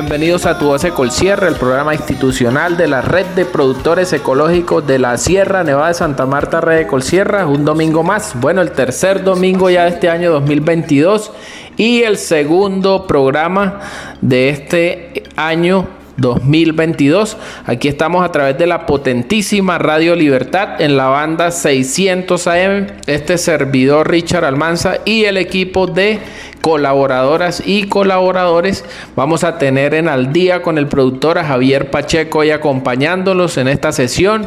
[0.00, 5.00] Bienvenidos a Tu Voz Ecolcierra, el programa institucional de la Red de Productores Ecológicos de
[5.00, 7.48] la Sierra Nevada de Santa Marta, Red Ecolcierra.
[7.48, 8.38] Un domingo más.
[8.38, 11.32] Bueno, el tercer domingo ya de este año 2022
[11.76, 13.80] y el segundo programa
[14.20, 15.88] de este año
[16.18, 17.36] 2022.
[17.64, 22.86] Aquí estamos a través de la potentísima Radio Libertad en la banda 600 AM.
[23.06, 26.18] Este servidor Richard Almanza y el equipo de
[26.60, 28.84] colaboradoras y colaboradores.
[29.16, 33.68] Vamos a tener en al día con el productor a Javier Pacheco y acompañándolos en
[33.68, 34.46] esta sesión.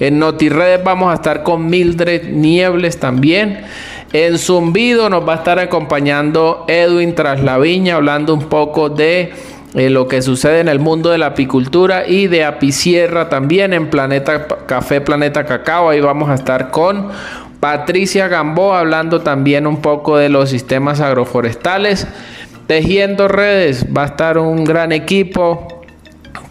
[0.00, 3.64] En NotiRedes vamos a estar con Mildred Niebles también.
[4.12, 9.32] En Zumbido nos va a estar acompañando Edwin Traslaviña hablando un poco de
[9.74, 13.88] eh, lo que sucede en el mundo de la apicultura y de apicierra también en
[13.88, 15.88] Planeta Café, Planeta Cacao.
[15.88, 17.08] Ahí vamos a estar con
[17.58, 22.06] Patricia Gambó hablando también un poco de los sistemas agroforestales.
[22.66, 25.81] Tejiendo redes, va a estar un gran equipo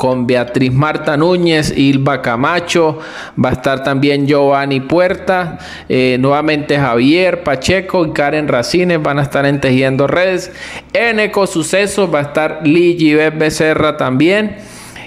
[0.01, 2.97] con Beatriz Marta Núñez, Ilva Camacho,
[3.37, 9.21] va a estar también Giovanni Puerta, eh, nuevamente Javier Pacheco y Karen Racines van a
[9.21, 10.51] estar en Tejiendo Redes.
[10.93, 14.55] En Ecosucesos va a estar Ligi Becerra también.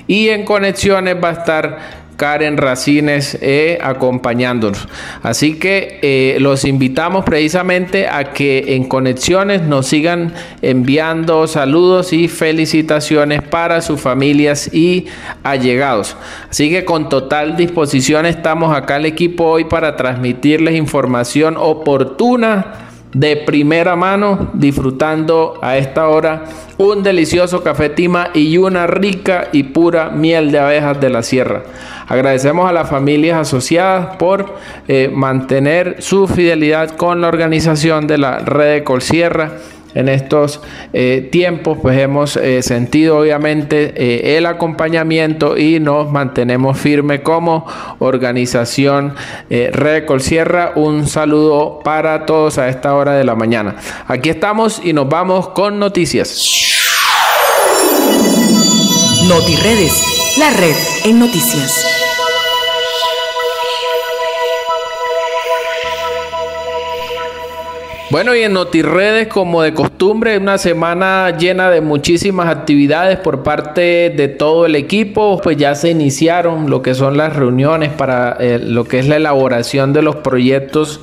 [0.07, 4.89] Y en Conexiones va a estar Karen Racines eh, acompañándonos.
[5.23, 10.33] Así que eh, los invitamos precisamente a que en conexiones nos sigan
[10.63, 15.07] enviando saludos y felicitaciones para sus familias y
[15.43, 16.17] allegados.
[16.51, 22.84] Así que con total disposición estamos acá el equipo hoy para transmitirles información oportuna
[23.15, 26.45] de primera mano, disfrutando a esta hora
[26.77, 31.63] un delicioso café tima y una rica y pura miel de abejas de la sierra.
[32.09, 34.57] Agradecemos a las familias asociadas por
[34.89, 39.53] eh, mantener su fidelidad con la organización de la red de Colsierra
[39.95, 40.61] en estos
[40.93, 47.67] eh, tiempos, pues hemos eh, sentido obviamente eh, el acompañamiento y nos mantenemos firme como
[47.99, 49.15] organización
[49.49, 50.73] Red Sierra.
[50.75, 53.77] Un saludo para todos a esta hora de la mañana.
[54.07, 56.51] Aquí estamos y nos vamos con noticias.
[59.29, 62.04] NotiRedes, la red en noticias.
[68.15, 74.15] Bueno, y en NotiRedes, como de costumbre, una semana llena de muchísimas actividades por parte
[74.17, 75.41] de todo el equipo.
[75.43, 79.17] Pues ya se iniciaron lo que son las reuniones para eh, lo que es la
[79.17, 81.01] elaboración de los proyectos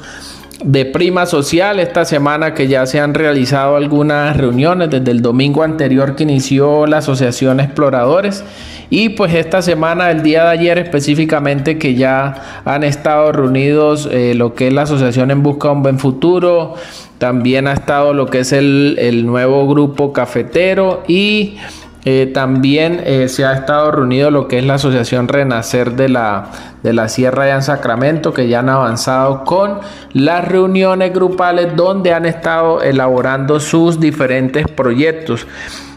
[0.63, 5.63] de prima social esta semana que ya se han realizado algunas reuniones desde el domingo
[5.63, 8.43] anterior que inició la asociación exploradores.
[8.89, 14.33] Y pues esta semana, el día de ayer específicamente, que ya han estado reunidos eh,
[14.35, 16.75] lo que es la Asociación en Busca de un Buen Futuro,
[17.17, 21.57] también ha estado lo que es el, nuevo grupo cafetero y
[22.03, 26.47] eh, también eh, se ha estado reunido lo que es la Asociación Renacer de la,
[26.81, 29.79] de la Sierra de Sacramento, que ya han avanzado con
[30.13, 35.45] las reuniones grupales donde han estado elaborando sus diferentes proyectos.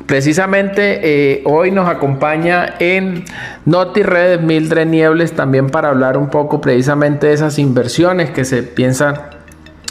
[0.06, 3.24] Precisamente eh, hoy nos acompaña en
[3.64, 9.33] NotiRedes Mildred Niebles también para hablar un poco precisamente de esas inversiones que se piensan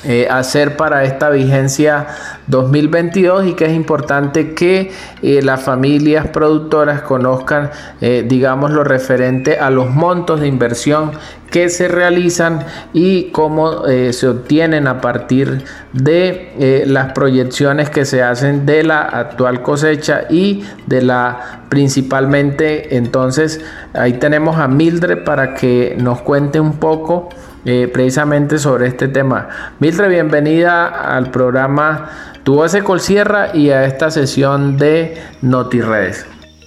[0.06, 2.08] eh, hacer para esta vigencia
[2.48, 4.92] 2022 y que es importante que
[5.22, 11.12] eh, las familias productoras conozcan, digamos, lo referente a los montos de inversión
[11.54, 15.64] que se realizan y cómo eh, se obtienen a partir
[15.94, 22.98] de eh, las proyecciones que se hacen de la actual cosecha y de la principalmente
[22.98, 23.62] entonces
[23.94, 27.30] ahí tenemos a Mildred para que nos cuente un poco
[27.66, 29.48] eh, precisamente sobre este tema.
[29.80, 32.10] Mildred, bienvenida al programa
[32.44, 36.26] Tu Voz Colsierra y a esta sesión de NotiRedes.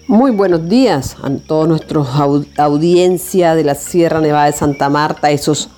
[0.08, 2.08] Muy buenos días a todos nuestros
[2.56, 5.68] audiencia de la Sierra Nevada de Santa Marta, esos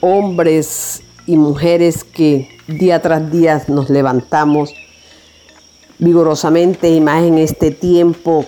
[0.00, 4.72] hombres y mujeres que día tras día nos levantamos
[5.98, 8.46] vigorosamente y más en este tiempo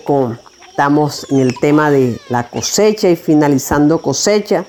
[0.69, 4.65] estamos en el tema de la cosecha y finalizando cosecha.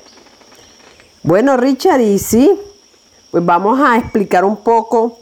[1.24, 2.52] Bueno, Richard, y sí,
[3.30, 5.20] pues vamos a explicar un poco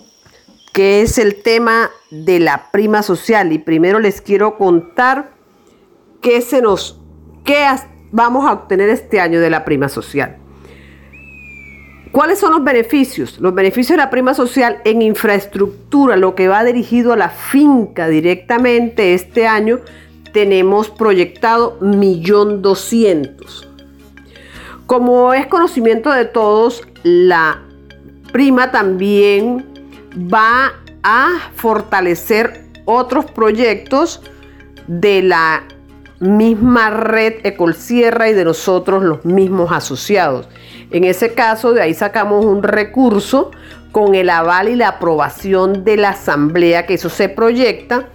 [0.71, 3.51] qué es el tema de la prima social.
[3.51, 5.31] Y primero les quiero contar
[6.21, 7.01] qué se nos,
[7.43, 7.65] qué
[8.11, 10.37] vamos a obtener este año de la prima social.
[12.13, 13.37] ¿Cuáles son los beneficios?
[13.39, 18.07] Los beneficios de la prima social en infraestructura, lo que va dirigido a la finca
[18.07, 19.79] directamente este año,
[20.33, 23.68] tenemos proyectado millón doscientos.
[24.89, 27.61] Como es conocimiento de todos, la
[28.33, 29.63] prima también
[30.17, 34.19] va a fortalecer otros proyectos
[34.87, 35.61] de la
[36.19, 40.49] misma red Ecolsierra y de nosotros los mismos asociados.
[40.89, 43.51] En ese caso, de ahí sacamos un recurso
[43.91, 48.09] con el aval y la aprobación de la asamblea que eso se proyecta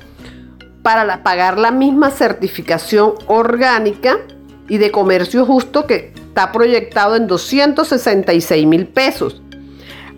[0.83, 4.17] para pagar la misma certificación orgánica
[4.69, 9.41] y de comercio justo que está proyectado en 266 mil pesos.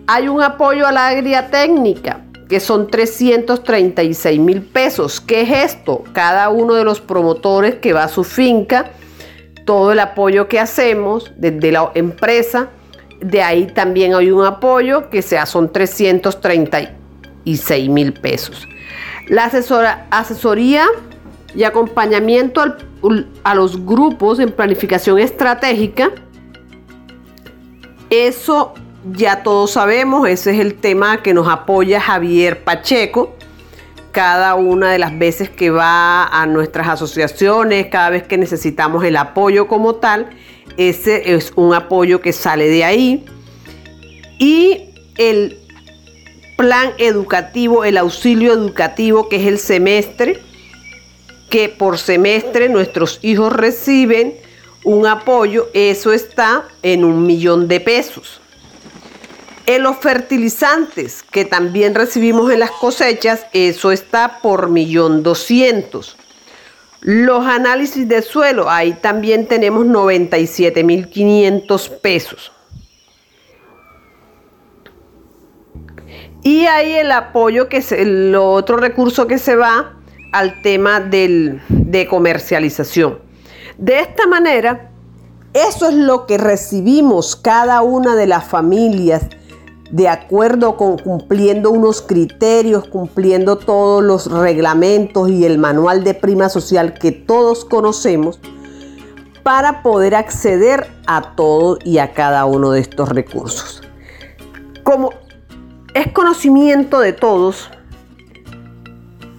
[0.07, 5.21] Hay un apoyo a la agria técnica que son 336 mil pesos.
[5.21, 6.03] ¿Qué es esto?
[6.13, 8.89] Cada uno de los promotores que va a su finca,
[9.63, 12.69] todo el apoyo que hacemos desde la empresa,
[13.21, 18.67] de ahí también hay un apoyo que sea, son 336 mil pesos.
[19.27, 19.51] La
[20.09, 20.87] asesoría
[21.53, 22.75] y acompañamiento
[23.43, 26.11] a los grupos en planificación estratégica,
[28.09, 28.73] eso
[29.13, 33.35] ya todos sabemos, ese es el tema que nos apoya Javier Pacheco.
[34.11, 39.15] Cada una de las veces que va a nuestras asociaciones, cada vez que necesitamos el
[39.15, 40.29] apoyo como tal,
[40.77, 43.25] ese es un apoyo que sale de ahí.
[44.39, 45.59] Y el
[46.57, 50.39] plan educativo, el auxilio educativo, que es el semestre,
[51.49, 54.35] que por semestre nuestros hijos reciben
[54.83, 58.39] un apoyo, eso está en un millón de pesos.
[59.65, 66.15] En los fertilizantes que también recibimos en las cosechas, eso está por millón doscientos.
[67.01, 72.53] Los análisis de suelo, ahí también tenemos 97.500 pesos.
[76.43, 79.96] Y ahí el apoyo que es el otro recurso que se va
[80.31, 83.19] al tema del, de comercialización.
[83.77, 84.91] De esta manera,
[85.53, 89.27] eso es lo que recibimos cada una de las familias
[89.91, 96.49] de acuerdo con cumpliendo unos criterios, cumpliendo todos los reglamentos y el manual de prima
[96.49, 98.39] social que todos conocemos,
[99.43, 103.81] para poder acceder a todo y a cada uno de estos recursos.
[104.83, 105.11] Como
[105.93, 107.71] es conocimiento de todos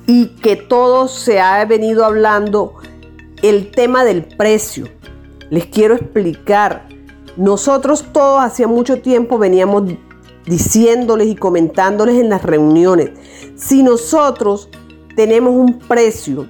[0.09, 2.77] y que todos se ha venido hablando
[3.43, 4.89] el tema del precio,
[5.51, 6.89] les quiero explicar.
[7.37, 9.93] Nosotros todos hacía mucho tiempo veníamos
[10.47, 13.11] diciéndoles y comentándoles en las reuniones.
[13.55, 14.71] Si nosotros
[15.15, 16.49] tenemos un precio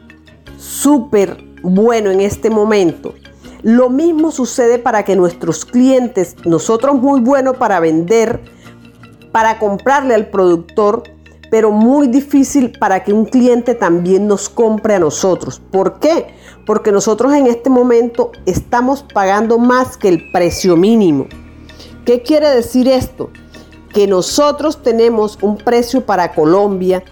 [0.56, 3.12] súper bueno en este momento,
[3.62, 8.40] lo mismo sucede para que nuestros clientes, nosotros muy buenos para vender,
[9.32, 11.02] para comprarle al productor,
[11.50, 15.60] pero muy difícil para que un cliente también nos compre a nosotros.
[15.70, 16.34] ¿Por qué?
[16.66, 21.26] Porque nosotros en este momento estamos pagando más que el precio mínimo.
[22.04, 23.30] ¿Qué quiere decir esto?
[23.92, 27.02] que nosotros tenemos un precio para Colombia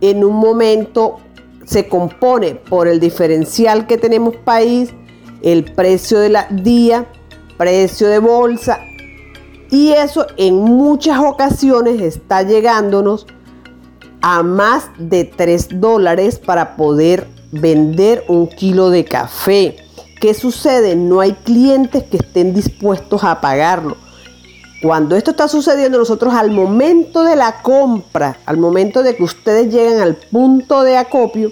[0.00, 1.18] en un momento
[1.64, 4.92] se compone por el diferencial que tenemos país,
[5.42, 7.06] el precio de la día,
[7.58, 8.80] precio de bolsa
[9.70, 13.26] y eso en muchas ocasiones está llegándonos
[14.22, 19.76] a más de 3 dólares para poder vender un kilo de café.
[20.20, 20.96] ¿Qué sucede?
[20.96, 23.96] No hay clientes que estén dispuestos a pagarlo.
[24.82, 29.72] Cuando esto está sucediendo, nosotros al momento de la compra, al momento de que ustedes
[29.72, 31.50] llegan al punto de acopio,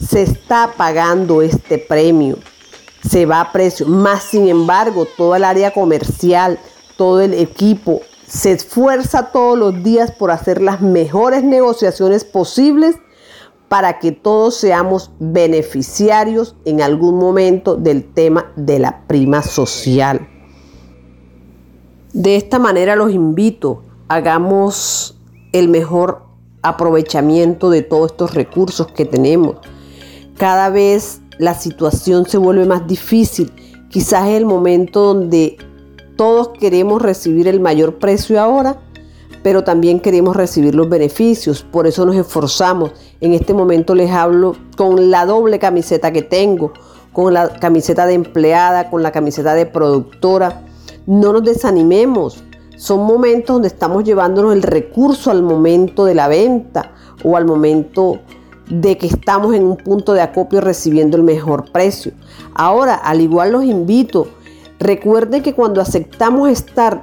[0.00, 2.38] se está pagando este premio.
[3.08, 3.86] Se va a precio.
[3.86, 6.58] Más sin embargo, todo el área comercial,
[6.96, 8.00] todo el equipo,
[8.32, 12.96] se esfuerza todos los días por hacer las mejores negociaciones posibles
[13.68, 20.26] para que todos seamos beneficiarios en algún momento del tema de la prima social.
[22.14, 25.14] De esta manera los invito, hagamos
[25.52, 26.22] el mejor
[26.62, 29.56] aprovechamiento de todos estos recursos que tenemos.
[30.38, 33.52] Cada vez la situación se vuelve más difícil.
[33.90, 35.58] Quizás es el momento donde
[36.16, 38.78] todos queremos recibir el mayor precio ahora,
[39.42, 41.62] pero también queremos recibir los beneficios.
[41.62, 42.92] Por eso nos esforzamos.
[43.20, 46.72] En este momento les hablo con la doble camiseta que tengo,
[47.12, 50.62] con la camiseta de empleada, con la camiseta de productora
[51.06, 52.42] no nos desanimemos.
[52.76, 56.92] Son momentos donde estamos llevándonos el recurso al momento de la venta
[57.24, 58.20] o al momento
[58.68, 62.12] de que estamos en un punto de acopio recibiendo el mejor precio.
[62.54, 64.28] Ahora, al igual los invito,
[64.82, 67.02] recuerden que cuando aceptamos estar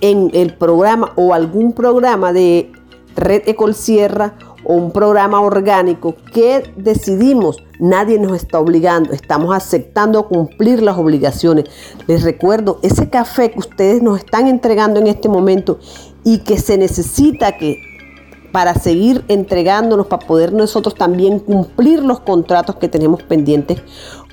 [0.00, 2.72] en el programa o algún programa de
[3.16, 10.26] Red Ecol Sierra o un programa orgánico que decidimos, nadie nos está obligando, estamos aceptando
[10.28, 11.66] cumplir las obligaciones.
[12.06, 15.78] Les recuerdo, ese café que ustedes nos están entregando en este momento
[16.24, 17.78] y que se necesita que
[18.52, 23.82] para seguir entregándonos, para poder nosotros también cumplir los contratos que tenemos pendientes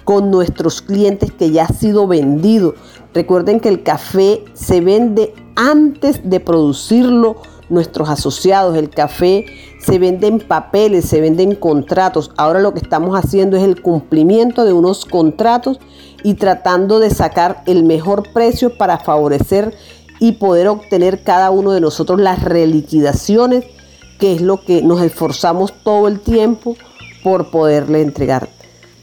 [0.03, 2.75] con nuestros clientes que ya ha sido vendido.
[3.13, 7.38] Recuerden que el café se vende antes de producirlo
[7.70, 8.75] nuestros asociados.
[8.77, 9.46] El café
[9.79, 12.31] se vende en papeles, se vende en contratos.
[12.38, 15.79] Ahora lo que estamos haciendo es el cumplimiento de unos contratos
[16.24, 19.74] y tratando de sacar el mejor precio para favorecer
[20.20, 23.65] y poder obtener cada uno de nosotros las reliquidaciones
[24.22, 26.77] que es lo que nos esforzamos todo el tiempo
[27.24, 28.48] por poderle entregar.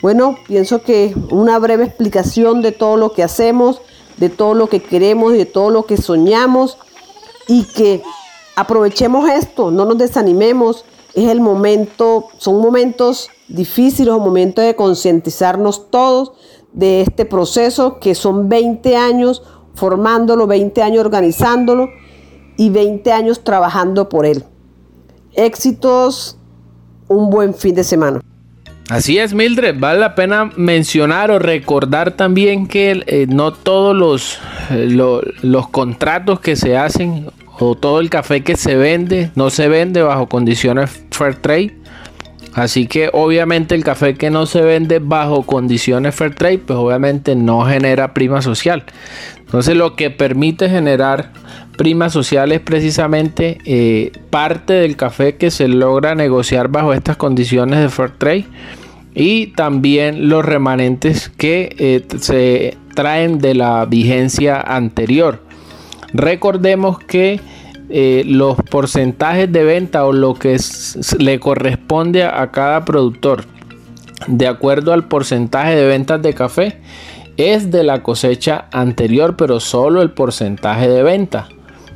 [0.00, 3.80] Bueno, pienso que una breve explicación de todo lo que hacemos,
[4.16, 6.78] de todo lo que queremos de todo lo que soñamos
[7.46, 8.02] y que
[8.56, 10.84] aprovechemos esto, no nos desanimemos.
[11.14, 16.32] Es el momento, son momentos difíciles, un momento de concientizarnos todos
[16.72, 19.42] de este proceso que son 20 años
[19.74, 21.88] formándolo, 20 años organizándolo
[22.56, 24.44] y 20 años trabajando por él
[25.38, 26.36] éxitos,
[27.06, 28.20] un buen fin de semana.
[28.88, 29.78] Así es, Mildred.
[29.78, 34.38] Vale la pena mencionar o recordar también que eh, no todos los,
[34.70, 34.88] eh,
[35.42, 37.26] los contratos que se hacen
[37.58, 41.76] o todo el café que se vende no se vende bajo condiciones fair trade.
[42.54, 47.36] Así que obviamente el café que no se vende bajo condiciones fair trade, pues obviamente
[47.36, 48.84] no genera prima social.
[49.38, 51.32] Entonces lo que permite generar
[51.76, 57.80] prima social es precisamente eh, parte del café que se logra negociar bajo estas condiciones
[57.80, 58.46] de fair trade
[59.18, 65.40] y también los remanentes que eh, se traen de la vigencia anterior.
[66.14, 67.40] Recordemos que
[67.90, 70.56] eh, los porcentajes de venta o lo que
[71.18, 73.44] le corresponde a cada productor
[74.28, 76.78] de acuerdo al porcentaje de ventas de café
[77.36, 81.48] es de la cosecha anterior, pero solo el porcentaje de venta,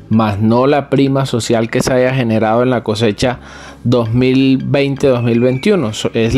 [0.09, 3.39] más no la prima social que se haya generado en la cosecha
[3.85, 6.11] 2020-2021.
[6.13, 6.33] Es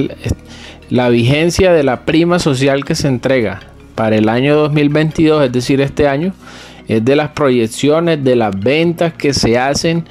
[0.89, 3.61] la vigencia de la prima social que se entrega
[3.95, 6.33] para el año 2022, es decir, este año,
[6.87, 10.05] es de las proyecciones de las ventas que se hacen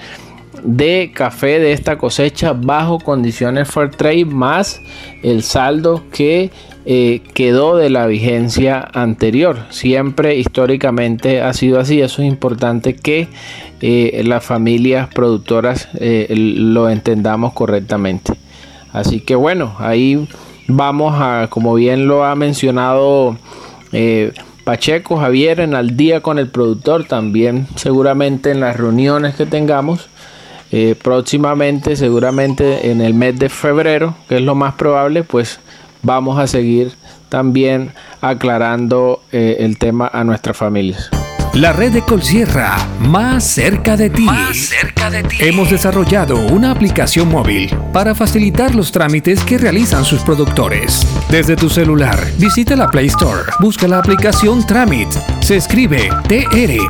[0.62, 4.81] de café de esta cosecha bajo condiciones fair trade más
[5.23, 6.50] el saldo que
[6.87, 9.59] eh, quedó de la vigencia anterior.
[9.71, 12.00] Siempre históricamente ha sido así.
[12.00, 13.28] Eso es importante que
[13.81, 18.33] eh, las familias productoras eh, lo entendamos correctamente.
[18.93, 20.28] Así que bueno, ahí
[20.66, 23.37] vamos a, como bien lo ha mencionado
[24.64, 30.09] Pacheco Javier, en al día con el productor, también seguramente en las reuniones que tengamos.
[31.02, 35.61] próximamente, seguramente en el mes de febrero, que es lo más probable, pues
[36.02, 36.92] vamos a seguir
[37.28, 37.90] también
[38.21, 41.24] aclarando eh, el tema a nuestras familias.
[41.54, 44.23] La red de Colsierra, más cerca de ti.
[44.23, 45.37] Más cerca de ti.
[45.38, 51.06] Hemos desarrollado una aplicación móvil para facilitar los trámites que realizan sus productores.
[51.30, 55.12] Desde tu celular, visita la Play Store, busca la aplicación Tramit.
[55.42, 56.88] Se escribe T-R-A-M-I-T-S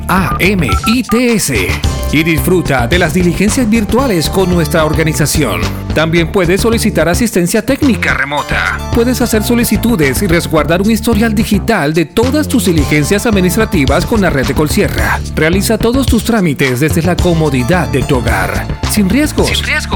[2.13, 5.61] y disfruta de las diligencias virtuales con nuestra organización.
[5.95, 8.79] También puedes solicitar asistencia técnica remota.
[8.95, 14.31] Puedes hacer solicitudes y resguardar un historial digital de todas tus diligencias administrativas con la
[14.31, 15.21] red de Colsierra.
[15.35, 19.51] Realiza todos tus trámites desde la comodidad de tu hogar, sin riesgos,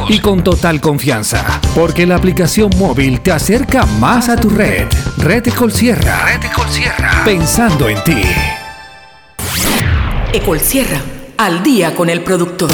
[0.08, 4.86] y con total confianza, porque la aplicación móvil te acerca más a tu red.
[5.18, 6.26] Red Colsierra.
[6.26, 7.22] Red de Colsierra.
[7.24, 8.22] Pensando en ti.
[10.32, 11.00] Ecolsierra
[11.38, 12.70] al día con el productor.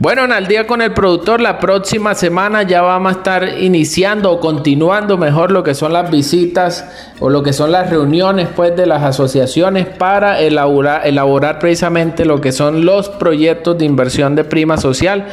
[0.00, 4.32] Bueno, en Al día con el productor, la próxima semana ya vamos a estar iniciando
[4.32, 6.86] o continuando mejor lo que son las visitas
[7.18, 12.50] o lo que son las reuniones pues de las asociaciones para elaborar, precisamente lo que
[12.50, 15.26] son los proyectos de inversión de prima social.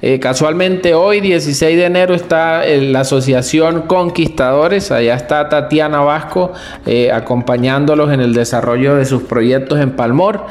[0.00, 4.90] Eh, casualmente hoy, 16 de enero, está la asociación Conquistadores.
[4.90, 6.54] Allá está Tatiana Vasco
[6.86, 10.46] eh, acompañándolos en el desarrollo de sus proyectos en Palmor.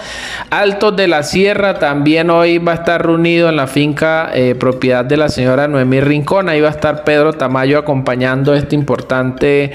[0.52, 5.06] Altos de la Sierra también hoy va a estar reunido en la finca eh, propiedad
[5.06, 6.50] de la señora Noemí Rincón.
[6.50, 9.72] Ahí va a estar Pedro Tamayo acompañando este importante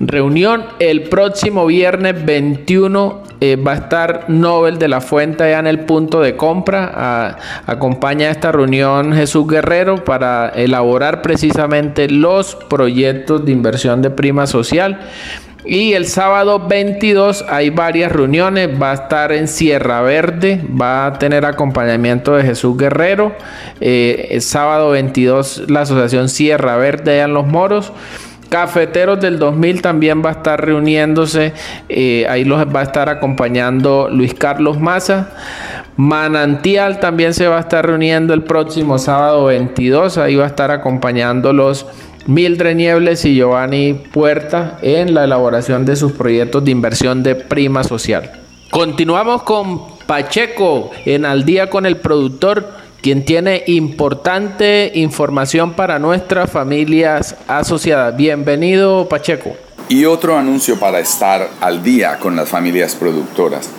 [0.00, 0.64] reunión.
[0.78, 5.80] El próximo viernes 21 eh, va a estar Nobel de la Fuente allá en el
[5.80, 7.36] punto de compra.
[7.66, 14.46] acompaña a esta reunión Jesús Guerrero para elaborar precisamente los proyectos de inversión de prima
[14.46, 15.00] social.
[15.66, 18.70] Y el sábado 22 hay varias reuniones.
[18.80, 20.64] Va a estar en Sierra Verde.
[20.80, 23.34] Va a tener acompañamiento de Jesús Guerrero.
[23.80, 27.92] Eh, el sábado 22 la Asociación Sierra Verde en Los Moros.
[28.48, 31.52] Cafeteros del 2000 también va a estar reuniéndose,
[31.88, 35.30] eh, ahí los va a estar acompañando Luis Carlos Maza.
[35.96, 40.70] Manantial también se va a estar reuniendo el próximo sábado 22, ahí va a estar
[40.70, 41.86] acompañándolos
[42.26, 47.84] Mildred Niebles y Giovanni Puerta en la elaboración de sus proyectos de inversión de prima
[47.84, 48.32] social.
[48.70, 52.68] Continuamos con Pacheco en Al día con el productor
[53.00, 58.16] quien tiene importante información para nuestras familias asociadas.
[58.16, 59.54] Bienvenido, Pacheco.
[59.88, 63.70] Y otro anuncio para estar al día con las familias productoras.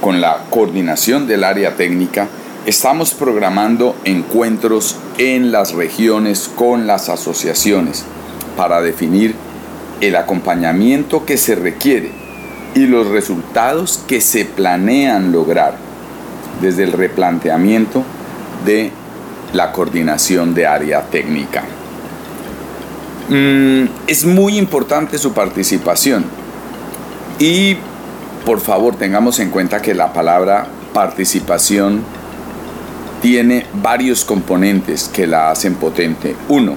[0.00, 2.28] Con la coordinación del área técnica,
[2.66, 8.04] estamos programando encuentros en las regiones con las asociaciones
[8.56, 9.34] para definir
[10.00, 12.10] el acompañamiento que se requiere
[12.74, 15.76] y los resultados que se planean lograr
[16.60, 18.04] desde el replanteamiento
[18.64, 18.90] de
[19.52, 21.64] la coordinación de área técnica.
[23.28, 26.24] Mm, es muy importante su participación
[27.38, 27.76] y
[28.44, 32.02] por favor tengamos en cuenta que la palabra participación
[33.20, 36.34] tiene varios componentes que la hacen potente.
[36.48, 36.76] Uno,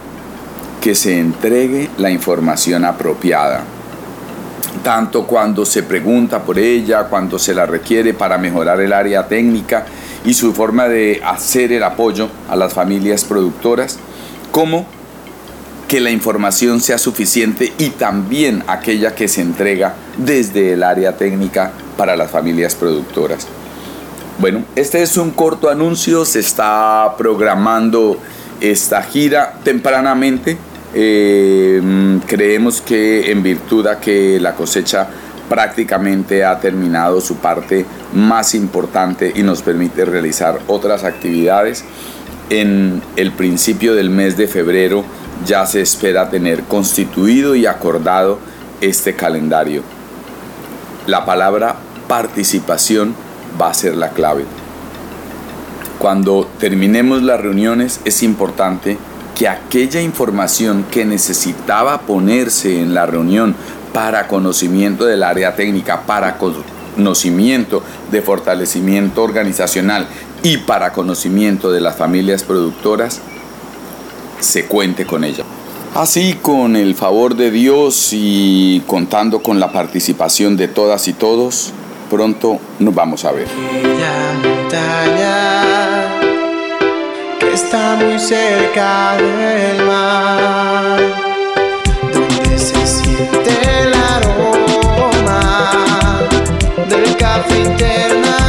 [0.81, 3.63] que se entregue la información apropiada,
[4.83, 9.85] tanto cuando se pregunta por ella, cuando se la requiere para mejorar el área técnica
[10.25, 13.97] y su forma de hacer el apoyo a las familias productoras,
[14.51, 14.85] como
[15.87, 21.71] que la información sea suficiente y también aquella que se entrega desde el área técnica
[21.97, 23.47] para las familias productoras.
[24.39, 28.17] Bueno, este es un corto anuncio, se está programando
[28.59, 30.57] esta gira tempranamente.
[30.95, 35.07] Eh, creemos que en virtud a que la cosecha
[35.47, 41.83] prácticamente ha terminado su parte más importante y nos permite realizar otras actividades.
[42.49, 45.05] En el principio del mes de febrero
[45.45, 48.39] ya se espera tener constituido y acordado
[48.81, 49.83] este calendario.
[51.05, 51.75] La palabra
[52.07, 53.15] participación
[53.59, 54.45] va a ser la clave.
[55.99, 58.97] Cuando terminemos las reuniones es importante
[59.35, 63.55] que aquella información que necesitaba ponerse en la reunión
[63.93, 70.07] para conocimiento del área técnica, para conocimiento de fortalecimiento organizacional
[70.43, 73.21] y para conocimiento de las familias productoras,
[74.39, 75.45] se cuente con ella.
[75.95, 81.71] Así, con el favor de Dios y contando con la participación de todas y todos,
[82.13, 83.47] pronto nos vamos a ver.
[87.39, 90.99] que está muy cerca del mar,
[92.13, 95.41] donde se siente el aroma
[96.87, 98.42] del café internacional.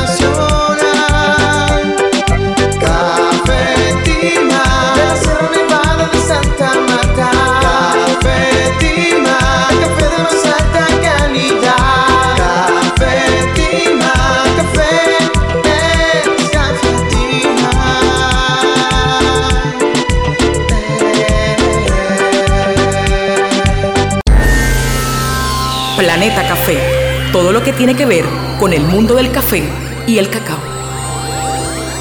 [27.35, 28.25] Todo lo que tiene que ver
[28.61, 29.64] con el mundo del café
[30.07, 30.57] y el cacao.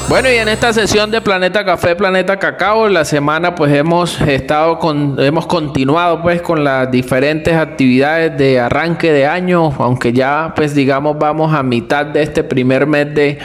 [0.08, 4.78] Bueno, y en esta sesión de Planeta Café, Planeta Cacao, la semana pues hemos estado
[4.78, 10.72] con, hemos continuado pues con las diferentes actividades de arranque de año, aunque ya pues
[10.72, 13.38] digamos vamos a mitad de este primer mes de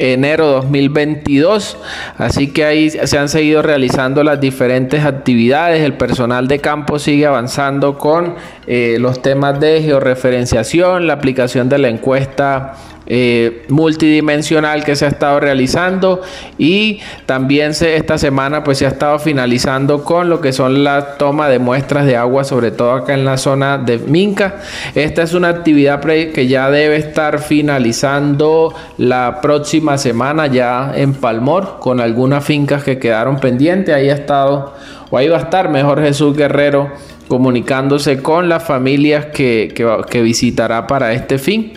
[0.00, 1.76] enero 2022.
[2.16, 5.82] Así que ahí se han seguido realizando las diferentes actividades.
[5.82, 8.34] El personal de campo sigue avanzando con
[8.66, 12.74] eh, los temas de georreferenciación, la aplicación de la encuesta
[13.12, 16.22] eh, multidimensional que se ha estado realizando
[16.58, 21.16] y también se, esta semana pues se ha estado finalizando con lo que son la
[21.16, 24.60] toma de muestras de agua sobre todo acá en la zona de Minca.
[24.94, 31.78] Esta es una actividad que ya debe estar finalizando la próxima semana ya en Palmor
[31.80, 33.92] con algunas fincas que quedaron pendientes.
[33.92, 34.74] Ahí ha estado
[35.10, 36.92] o ahí va a estar mejor Jesús Guerrero
[37.30, 39.72] comunicándose con las familias que,
[40.12, 41.74] visitará para este fin.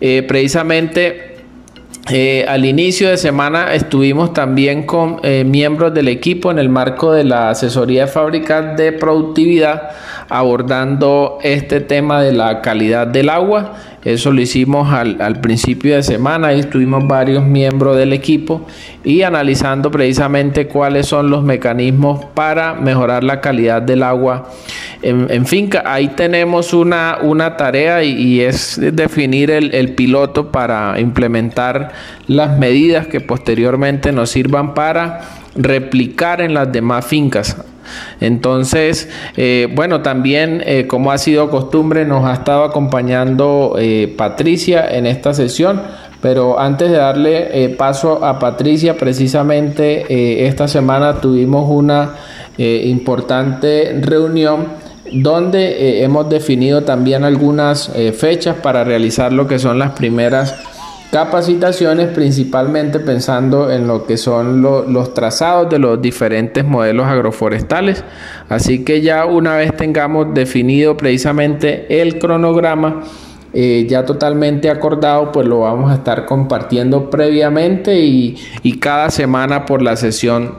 [0.00, 1.36] Eh, precisamente
[2.10, 7.12] eh, al inicio de semana estuvimos también con eh, miembros del equipo en el marco
[7.12, 9.90] de la asesoría de fábricas de productividad
[10.28, 13.74] abordando este tema de la calidad del agua.
[14.04, 18.66] Eso lo hicimos al, al principio de semana y estuvimos varios miembros del equipo
[19.02, 24.48] y analizando precisamente cuáles son los mecanismos para mejorar la calidad del agua
[25.02, 25.82] en, finca.
[25.86, 31.92] Ahí tenemos una, una tarea y, es definir el, el, piloto para implementar
[32.26, 35.20] las medidas que posteriormente nos sirvan para
[35.54, 37.56] replicar en las demás fincas.
[38.20, 44.86] Entonces, eh, bueno, también eh, como ha sido costumbre, nos ha estado acompañando eh, Patricia
[44.90, 45.82] en esta sesión.
[46.22, 52.14] Pero antes de darle paso a Patricia, precisamente esta semana tuvimos una
[52.56, 54.66] importante reunión
[55.12, 60.56] donde hemos definido también algunas fechas para realizar lo que son las primeras
[61.16, 68.04] capacitaciones principalmente pensando en lo que son los trazados de los diferentes modelos agroforestales.
[68.50, 73.02] Así que ya una vez tengamos definido precisamente el cronograma,
[73.54, 78.36] eh, ya totalmente acordado, pues lo vamos a estar compartiendo previamente y,
[78.78, 80.56] cada semana por la sesión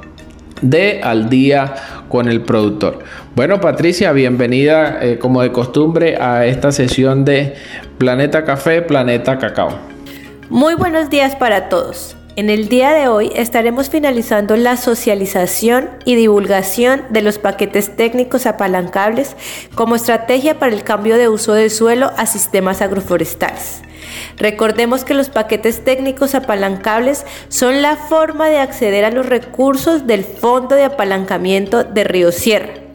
[0.63, 1.75] de al día
[2.09, 2.97] con el productor.
[3.35, 7.53] Bueno, Patricia, bienvenida eh, como de costumbre a esta sesión de
[7.99, 9.96] Planeta Café, Planeta Cacao.
[10.49, 12.15] Muy buenos días para todos.
[12.37, 18.45] En el día de hoy estaremos finalizando la socialización y divulgación de los paquetes técnicos
[18.45, 19.35] apalancables
[19.75, 23.81] como estrategia para el cambio de uso de suelo a sistemas agroforestales.
[24.37, 30.23] Recordemos que los paquetes técnicos apalancables son la forma de acceder a los recursos del
[30.23, 32.86] Fondo de Apalancamiento de Río Sierra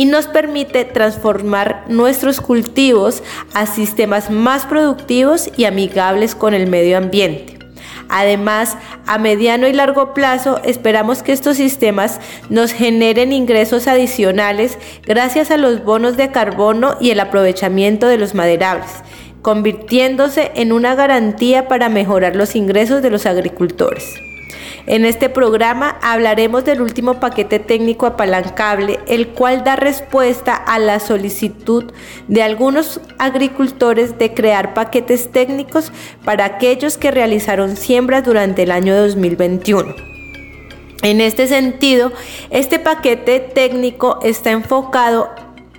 [0.00, 6.96] y nos permite transformar nuestros cultivos a sistemas más productivos y amigables con el medio
[6.96, 7.58] ambiente.
[8.08, 15.50] Además, a mediano y largo plazo esperamos que estos sistemas nos generen ingresos adicionales gracias
[15.50, 18.90] a los bonos de carbono y el aprovechamiento de los maderables,
[19.42, 24.06] convirtiéndose en una garantía para mejorar los ingresos de los agricultores.
[24.90, 30.98] En este programa hablaremos del último paquete técnico apalancable, el cual da respuesta a la
[30.98, 31.92] solicitud
[32.26, 35.92] de algunos agricultores de crear paquetes técnicos
[36.24, 39.94] para aquellos que realizaron siembras durante el año 2021.
[41.04, 42.10] En este sentido,
[42.50, 45.30] este paquete técnico está enfocado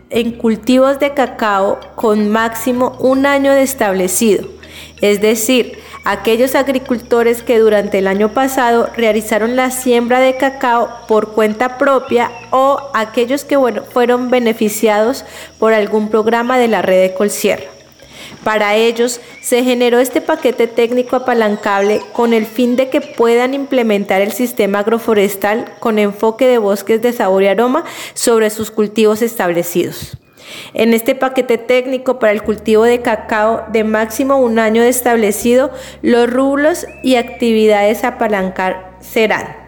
[0.09, 4.47] en cultivos de cacao con máximo un año de establecido,
[5.01, 11.33] es decir, aquellos agricultores que durante el año pasado realizaron la siembra de cacao por
[11.33, 13.57] cuenta propia o aquellos que
[13.91, 15.25] fueron beneficiados
[15.59, 17.65] por algún programa de la red de Colsierra.
[18.43, 24.21] Para ellos se generó este paquete técnico apalancable con el fin de que puedan implementar
[24.21, 27.83] el sistema agroforestal con enfoque de bosques de sabor y aroma
[28.15, 30.17] sobre sus cultivos establecidos.
[30.73, 36.29] En este paquete técnico para el cultivo de cacao de máximo un año establecido, los
[36.29, 39.61] rublos y actividades a apalancar serán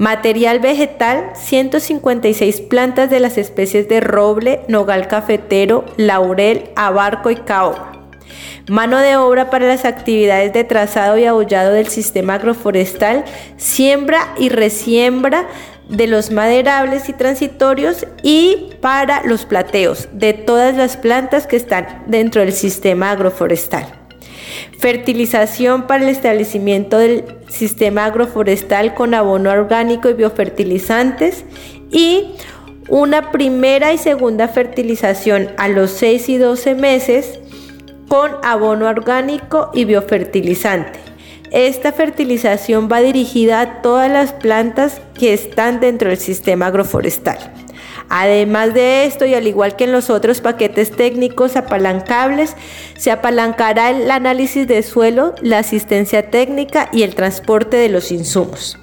[0.00, 7.92] Material vegetal, 156 plantas de las especies de roble, nogal cafetero, laurel, abarco y caoba.
[8.66, 13.26] Mano de obra para las actividades de trazado y aullado del sistema agroforestal,
[13.58, 15.46] siembra y resiembra
[15.90, 22.04] de los maderables y transitorios y para los plateos de todas las plantas que están
[22.06, 23.86] dentro del sistema agroforestal.
[24.78, 31.44] Fertilización para el establecimiento del sistema agroforestal con abono orgánico y biofertilizantes
[31.90, 32.34] y
[32.88, 37.40] una primera y segunda fertilización a los 6 y 12 meses
[38.08, 41.09] con abono orgánico y biofertilizante.
[41.50, 47.38] Esta fertilización va dirigida a todas las plantas que están dentro del sistema agroforestal.
[48.08, 52.56] Además de esto, y al igual que en los otros paquetes técnicos apalancables,
[52.96, 58.78] se apalancará el análisis de suelo, la asistencia técnica y el transporte de los insumos.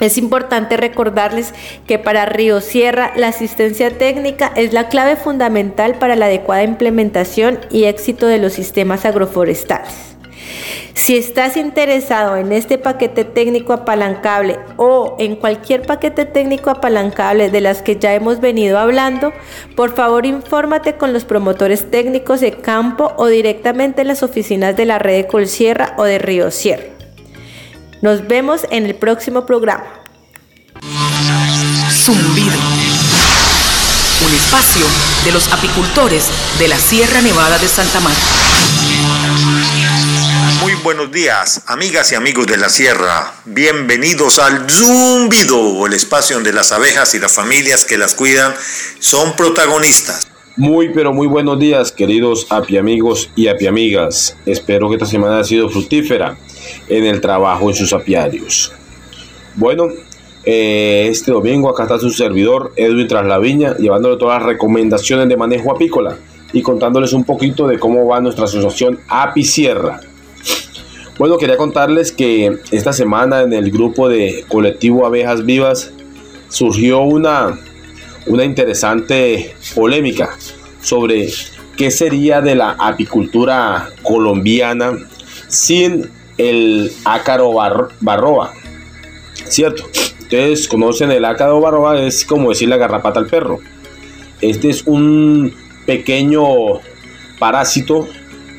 [0.00, 1.52] Es importante recordarles
[1.86, 7.60] que para Río Sierra la asistencia técnica es la clave fundamental para la adecuada implementación
[7.70, 10.11] y éxito de los sistemas agroforestales.
[10.94, 17.60] Si estás interesado en este paquete técnico apalancable o en cualquier paquete técnico apalancable de
[17.60, 19.32] las que ya hemos venido hablando,
[19.74, 24.84] por favor infórmate con los promotores técnicos de campo o directamente en las oficinas de
[24.84, 26.84] la red de Colsierra o de Río Sierra.
[28.02, 29.84] Nos vemos en el próximo programa.
[31.90, 32.58] Zumbido.
[34.26, 34.86] Un espacio
[35.24, 36.28] de los apicultores
[36.58, 38.20] de la Sierra Nevada de Santa Marta
[40.84, 43.34] buenos días, amigas y amigos de la sierra.
[43.44, 48.54] Bienvenidos al Zumbido, el espacio donde las abejas y las familias que las cuidan
[49.00, 50.28] son protagonistas.
[50.56, 54.36] Muy pero muy buenos días, queridos apiamigos y apiamigas.
[54.46, 56.36] Espero que esta semana haya sido fructífera
[56.88, 58.72] en el trabajo en sus apiarios.
[59.56, 59.88] Bueno,
[60.44, 65.72] eh, este domingo acá está su servidor Edwin Traslaviña, llevándole todas las recomendaciones de manejo
[65.72, 66.16] apícola
[66.52, 70.00] y contándoles un poquito de cómo va nuestra asociación Apicierra.
[71.22, 75.92] Bueno, quería contarles que esta semana en el grupo de colectivo Abejas Vivas
[76.48, 77.60] surgió una,
[78.26, 80.36] una interesante polémica
[80.80, 81.28] sobre
[81.76, 84.98] qué sería de la apicultura colombiana
[85.46, 87.52] sin el ácaro
[88.00, 88.52] barroa.
[89.46, 89.84] ¿Cierto?
[90.22, 93.60] Ustedes conocen el ácaro barroa, es como decir la garrapata al perro.
[94.40, 95.54] Este es un
[95.86, 96.42] pequeño
[97.38, 98.08] parásito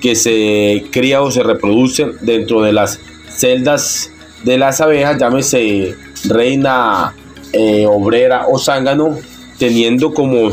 [0.03, 4.11] que se cría o se reproduce dentro de las celdas
[4.43, 7.15] de las abejas, llámese reina,
[7.53, 9.17] eh, obrera o zángano,
[9.57, 10.51] teniendo como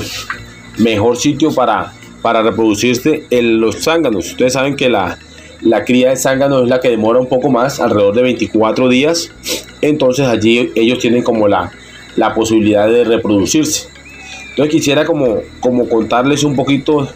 [0.79, 4.31] mejor sitio para, para reproducirse en los zánganos.
[4.31, 5.19] Ustedes saben que la,
[5.63, 9.33] la cría de zángano es la que demora un poco más, alrededor de 24 días.
[9.81, 11.73] Entonces allí ellos tienen como la,
[12.15, 13.89] la posibilidad de reproducirse.
[14.51, 17.09] Entonces quisiera como, como contarles un poquito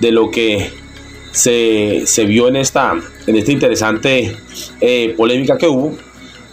[0.00, 0.72] de lo que
[1.36, 2.94] se, vio en esta,
[3.26, 4.36] en esta interesante
[4.80, 5.96] eh, polémica que hubo,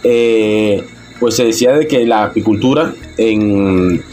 [0.02, 0.84] eh,
[1.18, 4.04] pues se decía de que la apicultura en,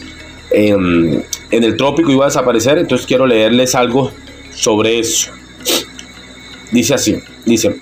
[0.50, 4.12] en, el trópico iba a desaparecer, entonces quiero leerles algo
[4.50, 5.30] sobre eso.
[6.70, 7.78] Dice así, dice,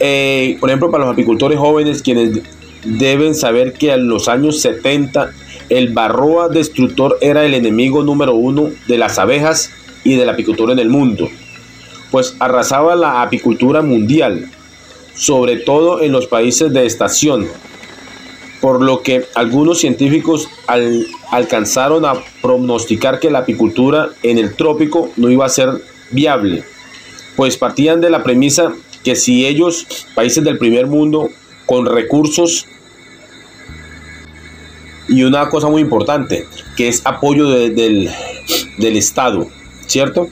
[0.00, 2.40] eh, por ejemplo, para los apicultores jóvenes, quienes
[2.82, 5.32] deben saber que en los años 70
[5.68, 9.70] el barroa destructor era el enemigo número uno de las abejas
[10.02, 11.28] y de la apicultura en el mundo
[12.16, 14.48] pues arrasaba la apicultura mundial,
[15.14, 17.46] sobre todo en los países de estación,
[18.62, 20.48] por lo que algunos científicos
[21.30, 25.68] alcanzaron a pronosticar que la apicultura en el trópico no iba a ser
[26.10, 26.64] viable,
[27.36, 28.72] pues partían de la premisa
[29.04, 31.28] que si ellos, países del primer mundo,
[31.66, 32.64] con recursos
[35.06, 36.46] y una cosa muy importante,
[36.78, 38.08] que es apoyo del,
[38.78, 39.46] del Estado,
[39.86, 40.30] ¿cierto?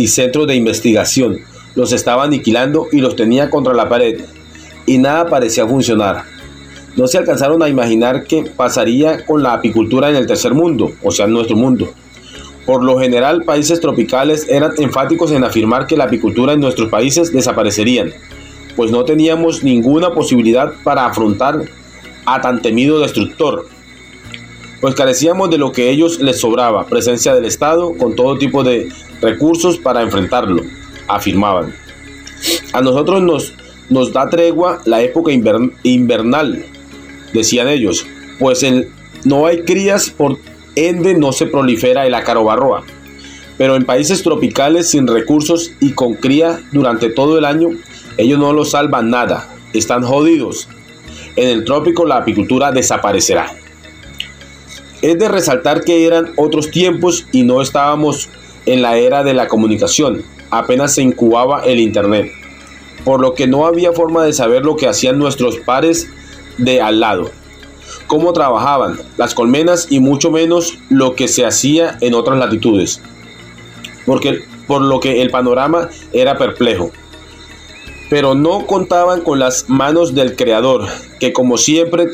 [0.00, 1.40] Y centros de investigación.
[1.74, 4.22] Los estaba aniquilando y los tenía contra la pared.
[4.86, 6.24] Y nada parecía funcionar.
[6.96, 11.10] No se alcanzaron a imaginar qué pasaría con la apicultura en el tercer mundo, o
[11.10, 11.92] sea, en nuestro mundo.
[12.64, 17.30] Por lo general, países tropicales eran enfáticos en afirmar que la apicultura en nuestros países
[17.30, 18.10] desaparecerían,
[18.76, 21.60] pues no teníamos ninguna posibilidad para afrontar
[22.24, 23.66] a tan temido destructor,
[24.80, 28.64] pues carecíamos de lo que a ellos les sobraba, presencia del Estado con todo tipo
[28.64, 28.88] de
[29.20, 30.62] recursos para enfrentarlo,
[31.06, 31.74] afirmaban.
[32.72, 33.52] A nosotros nos,
[33.90, 36.64] nos da tregua la época invernal,
[37.32, 38.06] decían ellos,
[38.38, 38.64] pues
[39.24, 40.38] no hay crías, por
[40.76, 42.84] ende no se prolifera el ácaro barroa.
[43.58, 47.68] Pero en países tropicales sin recursos y con cría durante todo el año,
[48.16, 50.68] ellos no lo salvan nada, están jodidos.
[51.36, 53.59] En el trópico la apicultura desaparecerá.
[55.02, 58.28] Es de resaltar que eran otros tiempos y no estábamos
[58.66, 62.30] en la era de la comunicación, apenas se incubaba el Internet,
[63.04, 66.08] por lo que no había forma de saber lo que hacían nuestros pares
[66.58, 67.30] de al lado,
[68.06, 73.00] cómo trabajaban las colmenas y mucho menos lo que se hacía en otras latitudes,
[74.04, 76.90] porque, por lo que el panorama era perplejo.
[78.10, 80.88] Pero no contaban con las manos del Creador,
[81.20, 82.08] que como siempre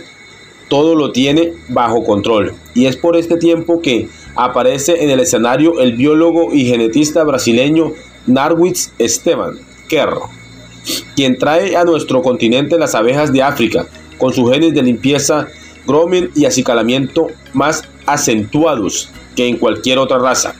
[0.69, 2.55] todo lo tiene bajo control.
[2.75, 7.93] Y es por este tiempo que aparece en el escenario el biólogo y genetista brasileño
[8.27, 10.29] Narwitz Esteban Kerro,
[11.15, 13.87] quien trae a nuestro continente las abejas de África
[14.19, 15.49] con sus genes de limpieza,
[15.87, 20.55] grooming y acicalamiento más acentuados que en cualquier otra raza,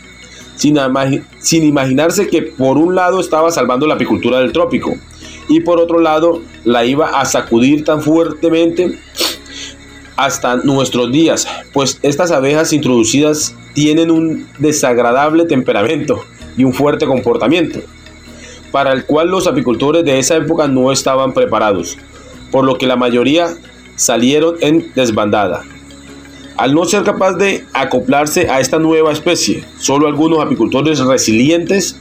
[0.57, 4.95] sin imaginarse que por un lado estaba salvando la apicultura del trópico
[5.49, 8.99] y por otro lado la iba a sacudir tan fuertemente
[10.17, 16.25] hasta nuestros días, pues estas abejas introducidas tienen un desagradable temperamento
[16.57, 17.81] y un fuerte comportamiento,
[18.73, 21.99] para el cual los apicultores de esa época no estaban preparados,
[22.51, 23.49] por lo que la mayoría
[23.97, 25.63] salieron en desbandada.
[26.57, 31.97] Al no ser capaz de acoplarse a esta nueva especie, solo algunos apicultores resilientes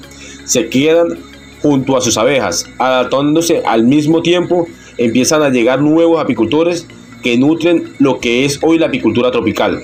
[0.46, 1.20] se quedan
[1.62, 6.88] junto a sus abejas, adaptándose al mismo tiempo empiezan a llegar nuevos apicultores
[7.26, 9.84] que nutren lo que es hoy la apicultura tropical.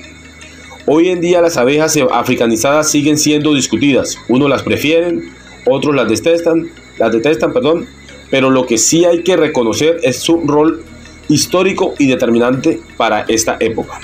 [0.86, 4.16] Hoy en día las abejas africanizadas siguen siendo discutidas.
[4.28, 5.32] Unos las prefieren,
[5.66, 7.88] otros las detestan, las detestan, perdón,
[8.30, 10.84] pero lo que sí hay que reconocer es su rol
[11.28, 13.98] histórico y determinante para esta época.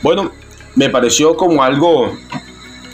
[0.00, 0.30] Bueno,
[0.76, 2.16] me pareció como algo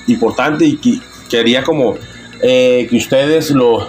[0.07, 1.97] importante y que quería como
[2.41, 3.87] eh, que ustedes lo,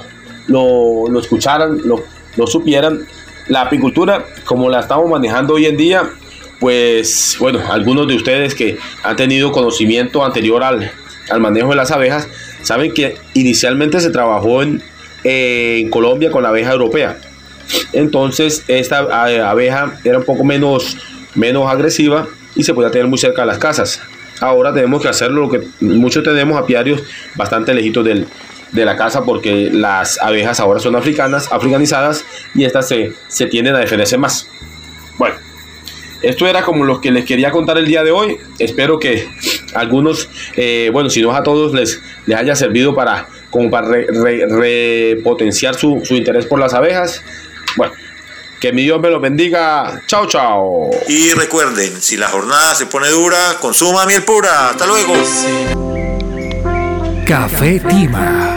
[0.48, 2.04] lo, escucharan, lo,
[2.36, 3.08] lo supieran
[3.48, 6.04] la apicultura, como la estamos manejando hoy en día,
[6.60, 10.92] pues bueno, algunos de ustedes que han tenido conocimiento anterior al,
[11.40, 12.28] manejo de las abejas,
[12.64, 14.82] saben que inicialmente se trabajó en,
[15.24, 17.18] en Colombia con la abeja europea.
[17.94, 19.00] Entonces esta
[19.50, 20.98] abeja era un poco menos,
[21.36, 24.02] menos agresiva y se podía tener muy cerca de las casas.
[24.40, 27.04] Ahora tenemos que hacerlo lo que muchos tenemos apiarios
[27.36, 28.28] bastante lejitos del,
[28.72, 33.76] de la casa porque las abejas ahora son africanas, africanizadas y estas se, se tienden
[33.76, 34.48] a defenderse más.
[35.18, 35.36] Bueno,
[36.22, 38.38] esto era como lo que les quería contar el día de hoy.
[38.60, 39.30] Espero que
[39.74, 45.76] algunos, eh, bueno, si no a todos, les, les haya servido para, como para repotenciar
[45.76, 47.22] su, su interés por las abejas.
[47.76, 47.94] Bueno,
[48.60, 50.02] que mi Dios me los bendiga.
[50.08, 50.90] Chao, chao.
[51.08, 54.70] Y recuerden, si la jornada se pone dura, consuma miel pura.
[54.70, 55.14] Hasta luego.
[57.26, 58.57] Café Tima.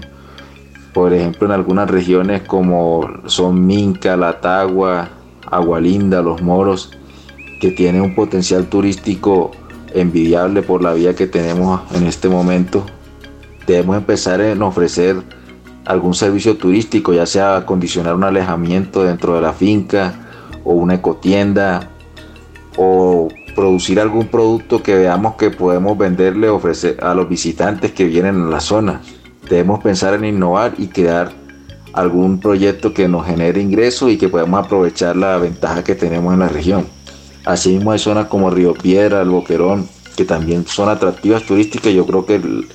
[0.93, 5.10] Por ejemplo, en algunas regiones como son Minca, La Tagua,
[5.49, 6.91] Agualinda, Los Moros,
[7.60, 9.49] que tienen un potencial turístico
[9.91, 12.86] envidiable por la vía que tenemos en este momento,
[13.65, 15.15] debemos empezar en ofrecer
[15.86, 20.13] algún servicio turístico, ya sea acondicionar un alejamiento dentro de la finca
[20.63, 21.89] o una ecotienda
[22.77, 28.43] o producir algún producto que veamos que podemos venderle, ofrecer a los visitantes que vienen
[28.43, 29.01] a la zona.
[29.49, 31.31] Debemos pensar en innovar y crear
[31.91, 36.41] algún proyecto que nos genere ingresos y que podamos aprovechar la ventaja que tenemos en
[36.41, 36.85] la región.
[37.45, 41.91] Asimismo hay zonas como Río Piedra, El Boquerón, que también son atractivas turísticas.
[41.91, 42.67] Yo creo que el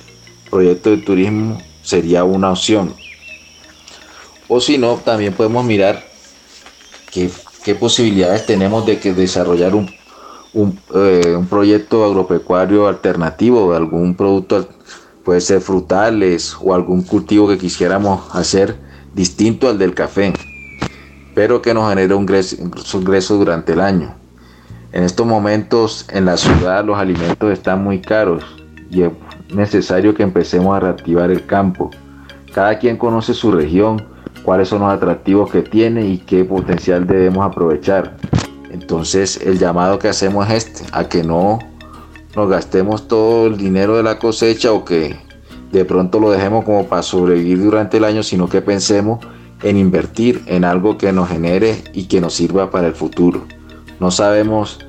[0.49, 2.93] proyecto de turismo sería una opción.
[4.49, 6.03] O si no, también podemos mirar
[7.09, 7.29] qué,
[7.63, 10.02] qué posibilidades tenemos de que desarrollar un
[10.53, 14.67] eh, un, proyecto agropecuario alternativo, algún producto,
[15.23, 18.75] puede ser frutales o algún cultivo que quisiéramos hacer
[19.15, 20.31] distinto al del café,
[21.33, 24.13] pero que nos genere un ingreso, durante el año.
[24.91, 28.43] En estos momentos en la ciudad los alimentos están muy caros
[28.91, 29.11] y es
[29.55, 31.89] necesario que empecemos a reactivar el campo.
[32.53, 34.05] Cada quien conoce su región,
[34.43, 38.17] cuáles son los atractivos que tiene y qué potencial debemos aprovechar.
[38.73, 41.59] Entonces el llamado que hacemos es este, a que no
[42.35, 45.15] nos gastemos todo el dinero de la cosecha o que
[45.71, 49.19] de pronto lo dejemos como para sobrevivir durante el año, sino que pensemos
[49.61, 53.45] en invertir en algo que nos genere y que nos sirva para el futuro.
[53.99, 54.79] No sabemos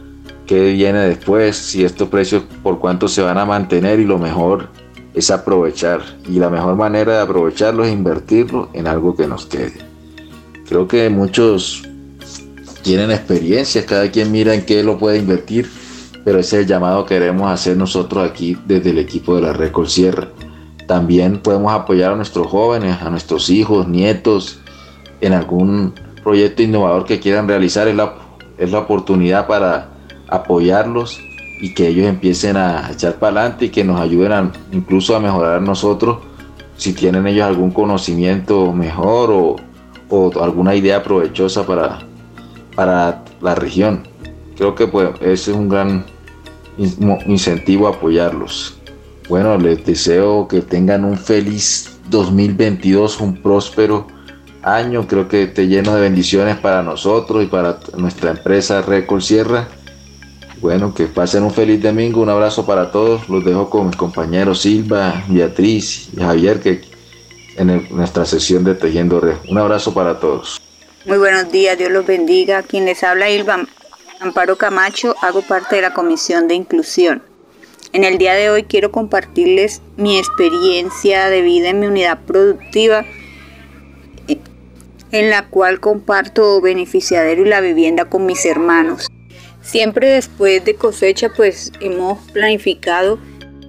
[0.46, 4.70] qué viene después, si estos precios por cuánto se van a mantener y lo mejor
[5.12, 6.00] es aprovechar.
[6.26, 9.78] Y la mejor manera de aprovecharlo es invertirlo en algo que nos quede.
[10.66, 11.86] Creo que muchos
[12.84, 15.68] tienen experiencias, cada quien mira en qué lo puede invertir,
[16.22, 19.52] pero ese es el llamado que queremos hacer nosotros aquí desde el equipo de la
[19.54, 20.28] Recol Sierra.
[20.86, 24.60] También podemos apoyar a nuestros jóvenes, a nuestros hijos, nietos,
[25.22, 27.88] en algún proyecto innovador que quieran realizar.
[27.88, 28.16] Es la,
[28.58, 29.88] es la oportunidad para
[30.28, 31.18] apoyarlos
[31.62, 35.62] y que ellos empiecen a echar para adelante y que nos ayuden incluso a mejorar
[35.62, 36.18] nosotros
[36.76, 39.56] si tienen ellos algún conocimiento mejor o,
[40.10, 42.00] o alguna idea provechosa para,
[42.74, 44.06] para la región.
[44.56, 46.04] Creo que pues ese es un gran
[47.26, 48.78] incentivo a apoyarlos.
[49.28, 54.06] Bueno, les deseo que tengan un feliz 2022, un próspero
[54.62, 55.06] año.
[55.06, 59.68] Creo que esté lleno de bendiciones para nosotros y para nuestra empresa Record Sierra.
[60.60, 63.28] Bueno, que pasen un feliz domingo, un abrazo para todos.
[63.28, 66.82] Los dejo con mis compañeros Silva, Beatriz y Javier, que
[67.56, 69.36] en nuestra sesión de Tejiendo Red.
[69.48, 70.60] Un abrazo para todos.
[71.06, 72.62] Muy buenos días, Dios los bendiga.
[72.62, 73.66] Quien les habla, Ilva
[74.20, 77.22] Amparo Camacho, hago parte de la Comisión de Inclusión.
[77.92, 83.04] En el día de hoy quiero compartirles mi experiencia de vida en mi unidad productiva,
[85.12, 89.06] en la cual comparto beneficiadero y la vivienda con mis hermanos.
[89.60, 93.18] Siempre después de cosecha, pues hemos planificado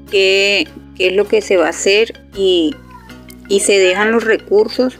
[0.10, 2.74] qué, es lo que se va a hacer y
[3.60, 4.98] se dejan los recursos,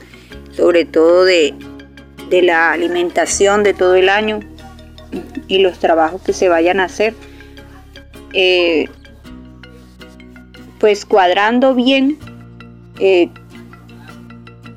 [0.54, 1.54] sobre todo de,
[2.28, 4.40] de la alimentación de todo el año
[5.48, 7.14] y los trabajos que se vayan a hacer.
[8.32, 8.88] Eh,
[10.78, 12.18] pues cuadrando bien
[12.98, 13.30] eh,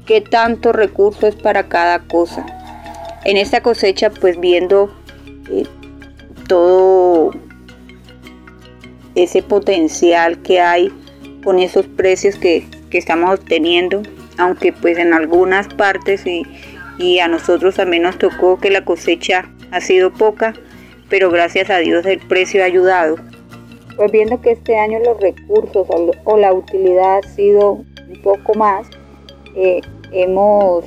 [0.06, 2.46] qué tanto recurso es para cada cosa.
[3.26, 4.94] En esta cosecha pues viendo
[5.50, 5.66] eh,
[6.48, 7.32] todo
[9.16, 10.92] ese potencial que hay
[11.44, 14.02] con esos precios que, que estamos obteniendo,
[14.38, 16.44] aunque pues en algunas partes y,
[17.00, 20.54] y a nosotros también nos tocó que la cosecha ha sido poca,
[21.10, 23.16] pero gracias a Dios el precio ha ayudado.
[23.96, 25.88] Pues viendo que este año los recursos
[26.26, 28.88] o la utilidad ha sido un poco más,
[29.56, 29.82] eh,
[30.12, 30.86] hemos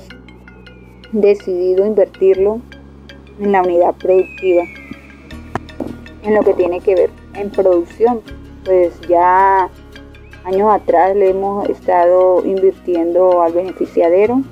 [1.12, 2.60] decidido invertirlo
[3.40, 4.64] en la unidad productiva,
[6.24, 8.20] en lo que tiene que ver en producción.
[8.64, 9.68] Pues ya
[10.44, 14.42] años atrás le hemos estado invirtiendo al beneficiadero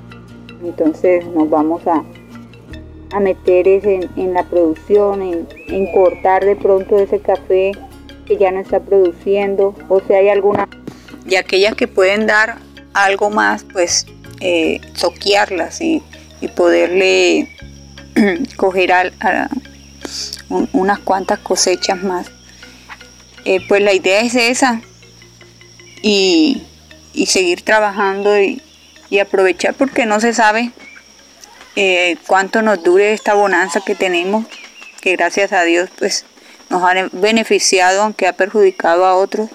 [0.63, 2.03] entonces nos vamos a,
[3.11, 7.71] a meter en, en, la producción, en, cortar de pronto ese café
[8.25, 10.67] que ya no está produciendo, o si hay alguna,
[11.27, 12.57] y aquellas que pueden dar
[12.93, 14.05] algo más, pues
[14.39, 16.03] eh, soquearlas y,
[16.55, 17.47] poderle
[18.57, 19.49] coger a,
[20.49, 22.31] unas cuantas cosechas más.
[23.45, 24.81] Eh, pues la idea es esa
[26.01, 26.63] y,
[27.13, 28.61] y seguir trabajando y,
[29.11, 30.71] y aprovechar porque no se sabe
[31.75, 34.45] eh, cuánto nos dure esta bonanza que tenemos,
[35.01, 36.25] que gracias a Dios pues
[36.69, 39.49] nos ha beneficiado aunque ha perjudicado a otros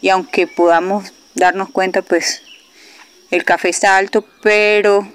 [0.00, 2.42] y aunque podamos darnos cuenta pues
[3.30, 5.06] el café está alto pero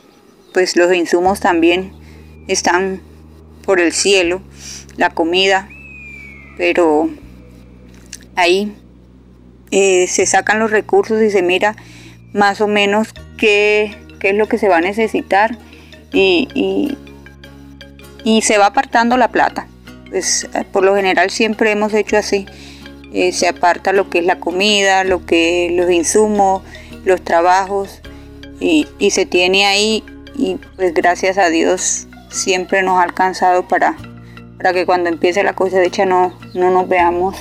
[0.53, 1.91] pues los insumos también
[2.47, 3.01] están
[3.65, 4.41] por el cielo,
[4.97, 5.69] la comida,
[6.57, 7.09] pero
[8.36, 8.75] ahí
[9.71, 11.75] eh, se sacan los recursos y se mira
[12.34, 13.09] más o menos
[13.41, 15.57] qué, es lo que se va a necesitar
[16.13, 16.95] y,
[18.23, 19.67] y, se va apartando la plata.
[20.09, 22.45] Pues eh, por lo general siempre hemos hecho así.
[23.13, 26.61] Eh, se aparta lo que es la comida, lo que los insumos,
[27.03, 27.99] los trabajos
[28.59, 30.03] y, se tiene ahí
[30.35, 33.97] y pues gracias a Dios siempre nos ha alcanzado para,
[34.57, 37.35] para que cuando empiece la cosecha no, no nos veamos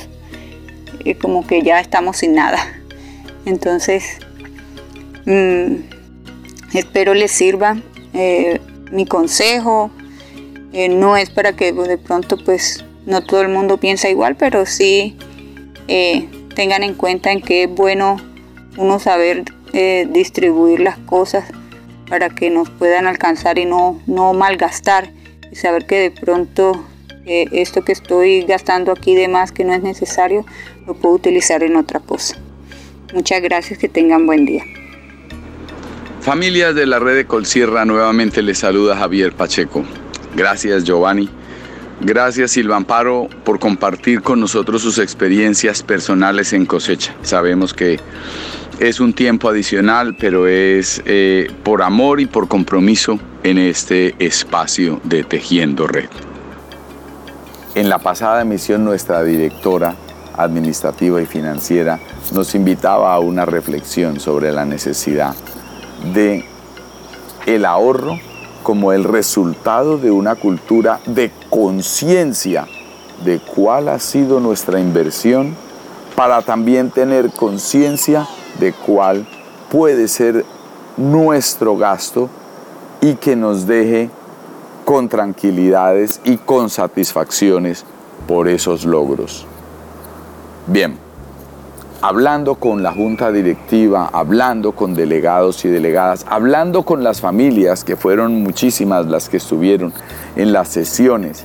[1.05, 2.59] eh, como que ya estamos sin nada.
[3.45, 4.19] Entonces,
[5.31, 5.85] Mm,
[6.75, 7.77] espero les sirva
[8.15, 8.61] eh,
[8.91, 9.93] mi consejo.
[10.73, 14.67] Eh, no es para que de pronto pues no todo el mundo piensa igual, pero
[14.67, 15.17] sí
[15.87, 18.17] eh, tengan en cuenta en que es bueno
[18.77, 21.45] uno saber distribuir las cosas
[22.09, 25.13] para que nos puedan alcanzar y no, no malgastar
[25.53, 26.73] y saber que de pronto
[27.25, 30.45] esto que estoy gastando aquí de más que no es necesario
[30.89, 32.37] lo puedo utilizar en otra cosa.
[33.15, 34.65] Muchas gracias, que tengan buen día.
[36.21, 39.85] Familias de la red de Colsierra, nuevamente les saluda Javier Pacheco.
[40.37, 41.31] Gracias Giovanni.
[42.03, 47.15] Gracias Silvan Paro por compartir con nosotros sus experiencias personales en cosecha.
[47.23, 47.99] Sabemos que
[48.81, 55.01] es un tiempo adicional, pero es eh, por amor y por compromiso en este espacio
[55.05, 56.11] de Tejiendo Red.
[57.75, 59.97] En la pasada emisión nuestra directora
[60.37, 61.99] administrativa y financiera
[62.33, 65.35] nos invitaba a una reflexión sobre la necesidad
[66.15, 66.45] de
[67.47, 68.19] el ahorro
[68.63, 72.67] como el resultado de una cultura de conciencia
[73.25, 75.57] de cuál ha sido nuestra inversión
[76.17, 78.27] para también tener conciencia
[78.59, 79.27] de cuál
[79.71, 80.45] puede ser
[80.97, 82.29] nuestro gasto
[83.01, 84.11] y que nos deje
[84.85, 87.85] con tranquilidades y con satisfacciones
[88.27, 89.47] por esos logros.
[90.67, 91.10] Bien
[92.03, 97.97] hablando con la junta directiva, hablando con delegados y delegadas, hablando con las familias, que
[97.97, 99.93] fueron muchísimas las que estuvieron
[100.37, 101.45] en las sesiones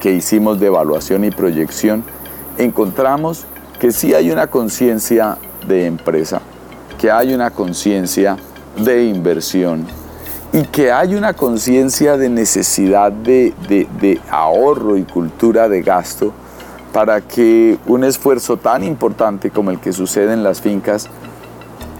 [0.00, 2.04] que hicimos de evaluación y proyección,
[2.56, 3.46] encontramos
[3.80, 6.40] que sí hay una conciencia de empresa,
[6.98, 8.36] que hay una conciencia
[8.76, 9.86] de inversión
[10.52, 16.32] y que hay una conciencia de necesidad de, de, ahorro y cultura de gasto
[16.92, 21.08] para que un esfuerzo tan importante como el que sucede en las fincas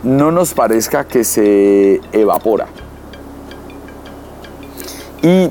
[0.02, 2.66] no nos parezca que se evapora.
[5.22, 5.50] Y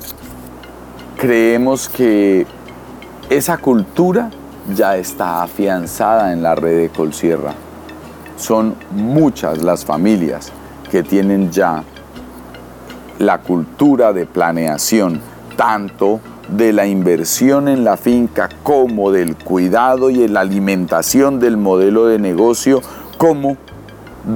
[1.18, 2.46] creemos que
[3.30, 4.30] esa cultura
[4.74, 7.54] ya está afianzada en la red de Colsierra.
[8.38, 10.52] Son muchas las familias
[10.90, 11.84] que tienen ya
[13.20, 15.20] la cultura de planeación,
[15.56, 16.20] tanto
[16.50, 22.20] de la inversión en la finca como del cuidado y la alimentación del modelo de
[22.20, 22.82] negocio,
[23.18, 23.58] como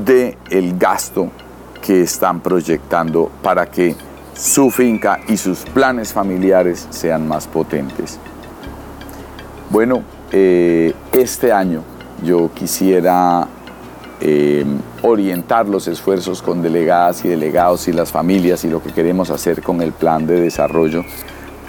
[0.05, 1.29] de el gasto
[1.81, 3.95] que están proyectando para que
[4.33, 8.19] su finca y sus planes familiares sean más potentes.
[9.69, 11.83] Bueno, eh, este año
[12.23, 13.47] yo quisiera
[14.19, 14.65] eh,
[15.01, 19.61] orientar los esfuerzos con delegadas y delegados y las familias y lo que queremos hacer
[19.61, 21.03] con el plan de desarrollo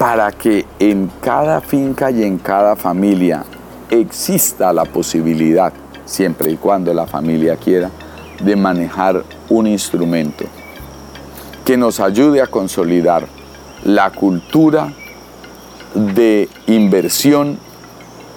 [0.02, 3.44] para que en cada finca y en cada familia
[3.88, 5.72] exista la posibilidad,
[6.04, 7.88] siempre y cuando la familia quiera,
[8.42, 10.44] de manejar un instrumento
[11.64, 13.28] que nos ayude a consolidar
[13.84, 14.92] la cultura
[15.94, 17.56] de inversión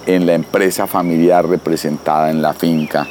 [0.06, 3.08] en la empresa familiar representada en la finca,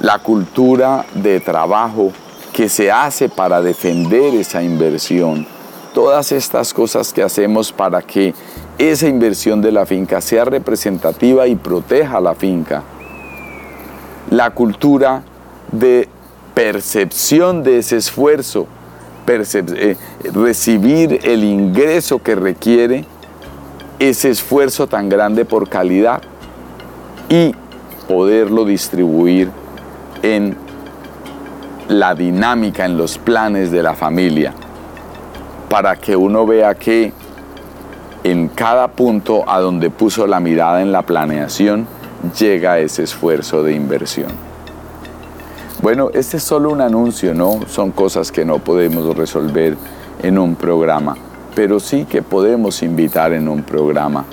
[0.00, 2.10] la cultura de trabajo
[2.52, 5.46] que se hace para defender esa inversión,
[5.98, 8.32] todas estas cosas que hacemos para que
[8.78, 12.84] esa inversión de la finca sea representativa y proteja la finca,
[14.30, 15.24] la cultura
[15.72, 16.08] de
[16.54, 18.68] percepción de ese esfuerzo,
[19.26, 19.96] eh,
[20.32, 23.04] recibir el ingreso que requiere
[23.98, 26.22] ese esfuerzo tan grande por calidad
[27.28, 27.56] y
[28.06, 29.50] poderlo distribuir
[30.22, 30.56] en
[31.88, 34.54] la dinámica, en los planes de la familia,
[35.68, 37.12] para que uno vea que
[38.24, 41.86] en cada punto a donde puso la mirada en la planeación
[42.38, 44.30] llega ese esfuerzo de inversión.
[45.82, 47.60] Bueno, este es solo un anuncio, ¿no?
[47.68, 49.76] Son cosas que no podemos resolver
[50.22, 51.14] en un programa
[51.58, 54.24] pero sí que podemos invitar en un programa.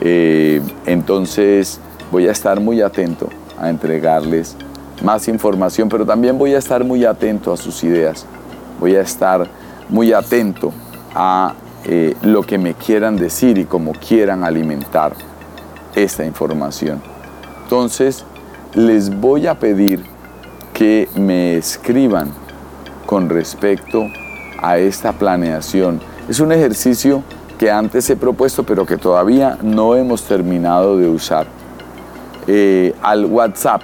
[0.00, 1.78] Eh, entonces
[2.10, 3.28] voy a estar muy atento
[3.60, 4.56] a entregarles
[5.02, 8.24] más información, pero también voy a estar muy atento a sus ideas.
[8.80, 9.46] Voy a estar
[9.88, 10.72] muy atento
[11.14, 11.54] a
[11.84, 15.14] eh, lo que me quieran decir y cómo quieran alimentar
[15.94, 17.00] esta información.
[17.64, 18.24] Entonces,
[18.74, 20.04] les voy a pedir
[20.72, 22.30] que me escriban
[23.06, 24.06] con respecto
[24.60, 27.22] a esta planeación es un ejercicio
[27.58, 31.46] que antes he propuesto pero que todavía no hemos terminado de usar.
[32.46, 33.82] Eh, al WhatsApp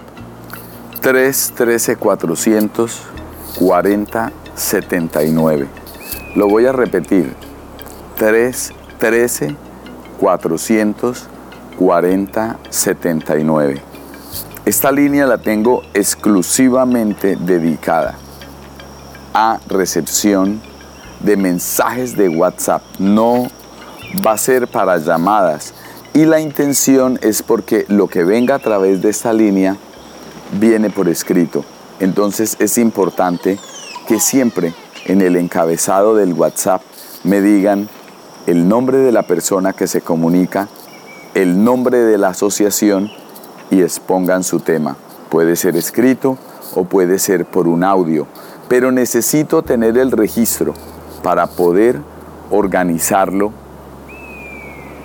[1.03, 5.80] 313 440 79.
[6.35, 7.33] Lo voy a repetir.
[8.17, 9.55] 313
[10.21, 13.81] 440 79.
[14.65, 18.17] Esta línea la tengo exclusivamente dedicada
[19.35, 20.61] a recepción
[21.21, 23.49] de mensajes de WhatsApp, no
[24.25, 25.75] va a ser para llamadas.
[26.13, 29.77] Y la intención es porque lo que venga a través de esta línea
[30.59, 31.65] viene por escrito.
[32.01, 33.59] Entonces es importante
[34.09, 34.75] que siempre
[35.05, 36.83] en el encabezado del WhatsApp
[37.25, 37.89] me digan
[38.47, 40.69] el nombre de la persona que se comunica,
[41.35, 43.11] el nombre de la asociación
[43.71, 44.97] y expongan su tema.
[45.29, 46.39] Puede ser escrito
[46.75, 48.27] o puede ser por un audio,
[48.69, 50.75] pero necesito tener el registro
[51.23, 52.01] para poder
[52.51, 53.53] organizarlo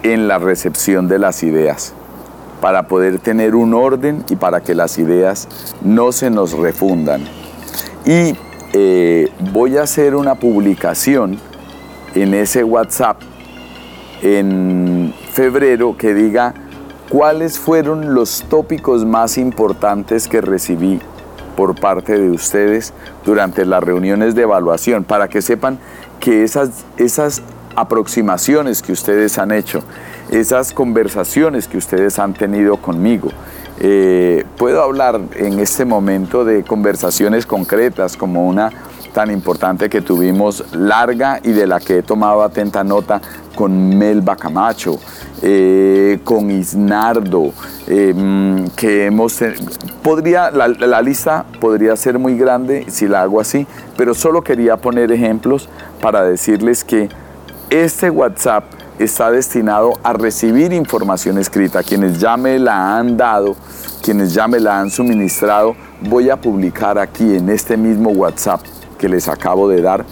[0.04, 1.94] en la recepción de las ideas,
[2.62, 5.48] para poder tener un orden y para que las ideas
[5.82, 7.24] no se nos refundan.
[8.06, 8.36] Y
[8.78, 11.40] eh, voy a hacer una publicación
[12.14, 13.22] en ese WhatsApp
[14.22, 16.54] en febrero que diga
[17.08, 21.00] cuáles fueron los tópicos más importantes que recibí
[21.56, 22.92] por parte de ustedes
[23.24, 25.80] durante las reuniones de evaluación, para que sepan
[26.20, 27.44] que esas, esas
[27.78, 29.84] aproximaciones que ustedes han hecho,
[30.32, 33.30] esas conversaciones que ustedes han tenido conmigo,
[33.80, 38.72] eh, puedo hablar en este momento de conversaciones concretas como una
[39.14, 43.22] tan importante que tuvimos larga y de la que he tomado atenta nota
[43.56, 45.00] con Melba Camacho,
[45.42, 47.54] eh, con Isnardo,
[47.88, 48.14] eh,
[48.76, 49.40] que hemos...
[50.04, 53.66] Podría, la, la, lista podría ser muy grande si la hago así,
[53.96, 55.70] pero solo quería poner ejemplos
[56.02, 57.08] para decirles que
[57.70, 58.66] este WhatsApp
[59.00, 61.84] está destinado a recibir información escrita.
[61.84, 63.56] Quienes ya me la han dado,
[64.02, 68.62] quienes ya me la han suministrado, voy a publicar aquí en este mismo WhatsApp
[68.98, 70.06] que les acabo de dar,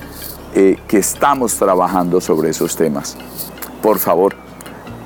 [0.53, 3.17] eh, que estamos trabajando sobre esos temas.
[3.81, 4.35] Por favor,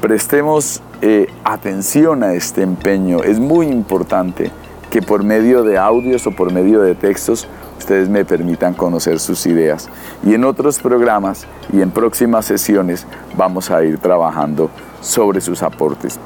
[0.01, 3.23] prestemos eh, atención a este empeño.
[3.23, 4.51] Es muy importante
[4.89, 9.45] que por medio de audios o por medio de textos ustedes me permitan conocer sus
[9.45, 9.89] ideas.
[10.23, 14.69] Y en otros programas y en próximas sesiones vamos a ir trabajando
[15.01, 16.19] sobre sus aportes.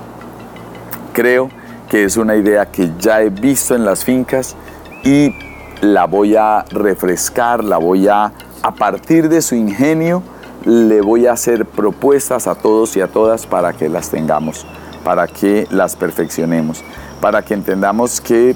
[1.14, 1.50] Creo
[1.90, 4.56] que es una idea que ya he visto en las fincas
[5.04, 5.36] y
[5.82, 8.32] la voy a refrescar, la voy a,
[8.62, 10.24] a partir de su ingenio,
[10.64, 14.66] le voy a hacer propuestas a todos y a todas para que las tengamos,
[15.04, 16.84] para que las perfeccionemos,
[17.22, 18.56] para que entendamos que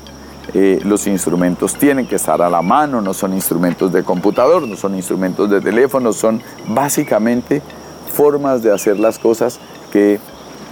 [0.53, 4.75] eh, los instrumentos tienen que estar a la mano, no son instrumentos de computador, no
[4.75, 7.61] son instrumentos de teléfono, son básicamente
[8.13, 9.59] formas de hacer las cosas
[9.91, 10.19] que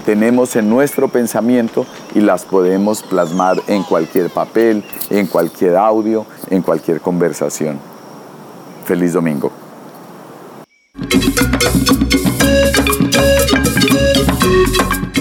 [0.06, 6.62] tenemos en nuestro pensamiento y las podemos plasmar en cualquier papel, en cualquier audio, en
[6.62, 7.80] cualquier conversación.
[8.86, 9.52] Feliz domingo.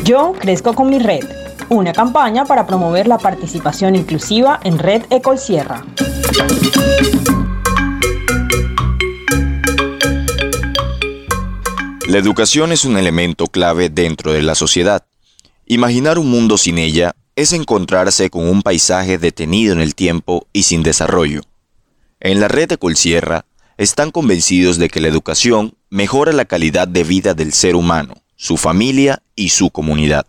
[0.05, 1.23] Yo crezco con mi red,
[1.69, 5.85] una campaña para promover la participación inclusiva en Red Ecol Sierra.
[12.07, 15.07] La educación es un elemento clave dentro de la sociedad.
[15.67, 20.65] Imaginar un mundo sin ella es encontrarse con un paisaje detenido en el tiempo y
[20.65, 21.41] sin desarrollo.
[22.21, 23.47] En la red de Colsierra
[23.79, 28.57] están convencidos de que la educación mejora la calidad de vida del ser humano, su
[28.57, 30.27] familia y su comunidad.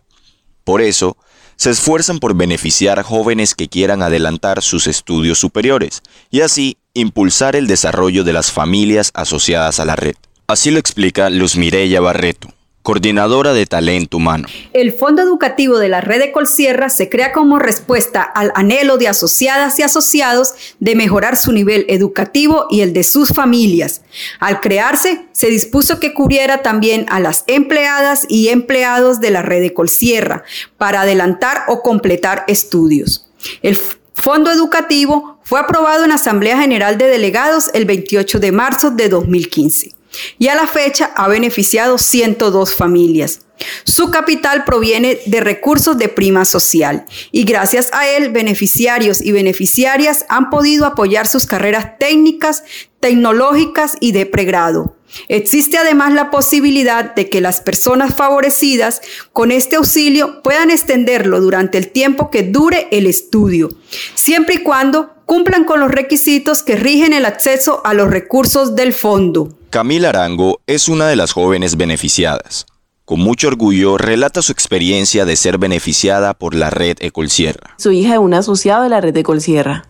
[0.64, 1.16] Por eso,
[1.56, 7.56] se esfuerzan por beneficiar a jóvenes que quieran adelantar sus estudios superiores y así impulsar
[7.56, 10.14] el desarrollo de las familias asociadas a la red.
[10.46, 12.48] Así lo explica Luz Mireya Barreto,
[12.84, 14.46] coordinadora de talento humano.
[14.74, 19.08] El Fondo Educativo de la Red de Colsierra se crea como respuesta al anhelo de
[19.08, 24.02] asociadas y asociados de mejorar su nivel educativo y el de sus familias.
[24.38, 29.62] Al crearse, se dispuso que cubriera también a las empleadas y empleados de la Red
[29.62, 30.44] de Colsierra
[30.76, 33.26] para adelantar o completar estudios.
[33.62, 33.78] El
[34.12, 40.03] Fondo Educativo fue aprobado en Asamblea General de Delegados el 28 de marzo de 2015
[40.38, 43.43] y a la fecha ha beneficiado 102 familias.
[43.84, 50.26] Su capital proviene de recursos de prima social y gracias a él beneficiarios y beneficiarias
[50.28, 52.64] han podido apoyar sus carreras técnicas,
[53.00, 54.96] tecnológicas y de pregrado.
[55.28, 59.00] Existe además la posibilidad de que las personas favorecidas
[59.32, 63.68] con este auxilio puedan extenderlo durante el tiempo que dure el estudio,
[64.14, 68.92] siempre y cuando cumplan con los requisitos que rigen el acceso a los recursos del
[68.92, 69.56] fondo.
[69.70, 72.66] Camila Arango es una de las jóvenes beneficiadas.
[73.06, 77.74] Con mucho orgullo relata su experiencia de ser beneficiada por la red Ecolsierra.
[77.76, 79.84] Soy hija de un asociado de la red Ecolsierra,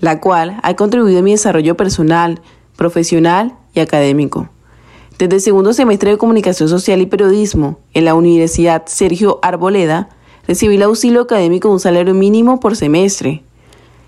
[0.00, 2.42] la cual ha contribuido a mi desarrollo personal,
[2.76, 4.50] profesional y académico.
[5.18, 10.10] Desde el segundo semestre de Comunicación Social y Periodismo en la Universidad Sergio Arboleda,
[10.46, 13.42] recibí el auxilio académico de un salario mínimo por semestre.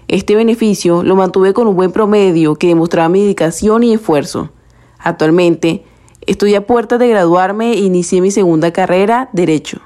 [0.09, 4.51] Este beneficio lo mantuve con un buen promedio que demostraba mi dedicación y esfuerzo.
[4.99, 5.87] Actualmente,
[6.27, 9.81] estoy a puertas de graduarme e inicié mi segunda carrera, Derecho.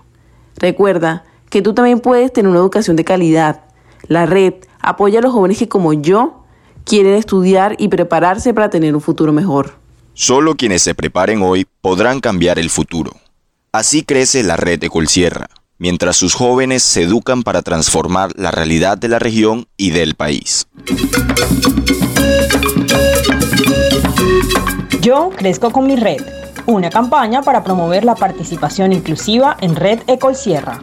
[0.56, 3.62] Recuerda que tú también puedes tener una educación de calidad.
[4.08, 6.44] La red apoya a los jóvenes que como yo
[6.84, 9.74] quieren estudiar y prepararse para tener un futuro mejor.
[10.14, 13.12] Solo quienes se preparen hoy podrán cambiar el futuro.
[13.72, 18.98] Así crece la red de Colsierra, mientras sus jóvenes se educan para transformar la realidad
[18.98, 20.66] de la región y del país.
[25.00, 26.20] Yo crezco con mi red,
[26.66, 30.82] una campaña para promover la participación inclusiva en Red Ecol Sierra.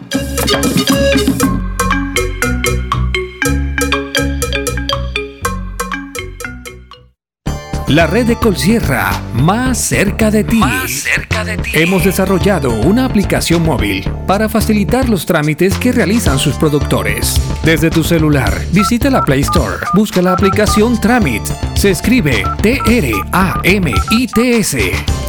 [7.88, 10.58] La red de Colsierra, más cerca de ti.
[10.58, 11.72] Más cerca de ti.
[11.74, 17.40] Hemos desarrollado una aplicación móvil para facilitar los trámites que realizan sus productores.
[17.64, 21.44] Desde tu celular, visita la Play Store, busca la aplicación Tramit,
[21.76, 23.08] se escribe T-R-A-M-I-T-S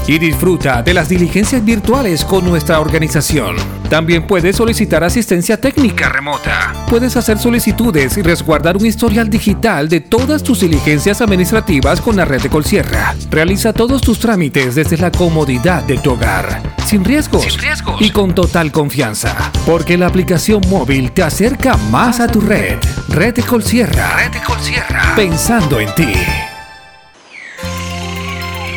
[0.08, 3.54] y disfruta de las diligencias virtuales con nuestra organización.
[3.90, 6.74] También puedes solicitar asistencia técnica remota.
[6.88, 12.24] Puedes hacer solicitudes y resguardar un historial digital de todas tus diligencias administrativas con la
[12.24, 13.14] red de Colsierra.
[13.30, 18.00] Realiza todos tus trámites desde la comodidad de tu hogar, sin riesgos, sin riesgos.
[18.00, 19.34] y con total confianza.
[19.66, 22.78] Porque la aplicación móvil te acerca más a tu red.
[23.08, 24.16] Red de Colsierra.
[24.16, 25.14] Red de Colsierra.
[25.16, 26.12] Pensando en ti.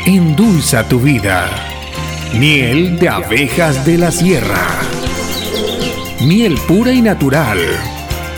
[0.05, 1.49] Endulza tu vida.
[2.33, 4.79] Miel de abejas de la sierra.
[6.21, 7.59] Miel pura y natural,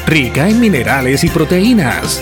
[0.07, 2.21] rica en minerales y proteínas.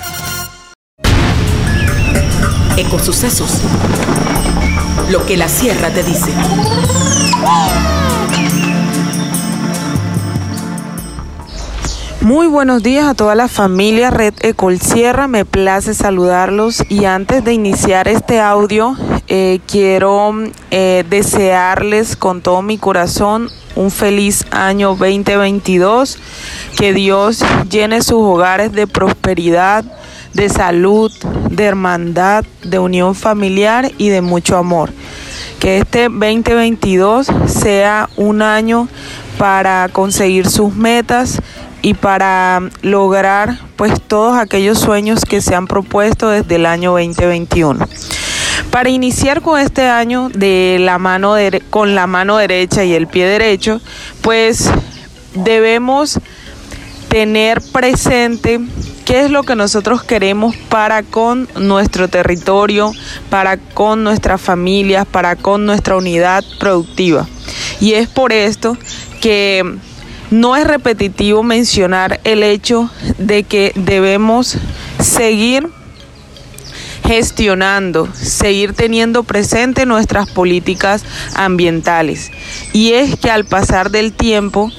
[2.81, 3.61] Ecosucesos.
[5.11, 6.31] Lo que la sierra te dice.
[12.21, 17.43] Muy buenos días a toda la familia Red Ecol Sierra, me place saludarlos y antes
[17.43, 18.95] de iniciar este audio
[19.27, 20.33] eh, quiero
[20.71, 26.17] eh, desearles con todo mi corazón un feliz año 2022,
[26.77, 29.85] que Dios llene sus hogares de prosperidad,
[30.33, 31.11] de salud,
[31.49, 34.91] de hermandad, de unión familiar y de mucho amor.
[35.59, 38.87] Que este 2022 sea un año
[39.37, 41.41] para conseguir sus metas
[41.81, 47.87] y para lograr pues todos aquellos sueños que se han propuesto desde el año 2021.
[48.69, 51.35] Para iniciar con este año de la mano
[51.69, 53.81] con la mano derecha y el pie derecho,
[54.21, 54.69] pues
[55.33, 56.19] debemos
[57.09, 58.59] tener presente
[59.11, 62.93] qué es lo que nosotros queremos para con nuestro territorio,
[63.29, 67.27] para con nuestras familias, para con nuestra unidad productiva.
[67.81, 68.77] Y es por esto
[69.19, 69.65] que
[70.29, 74.55] no es repetitivo mencionar el hecho de que debemos
[75.01, 75.67] seguir
[77.05, 81.03] gestionando, seguir teniendo presente nuestras políticas
[81.35, 82.31] ambientales.
[82.71, 84.71] Y es que al pasar del tiempo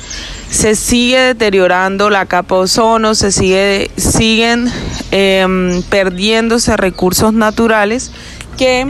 [0.53, 4.71] se sigue deteriorando la capa ozono, se sigue, siguen
[5.11, 8.13] em, perdiéndose recursos naturales
[8.59, 8.87] que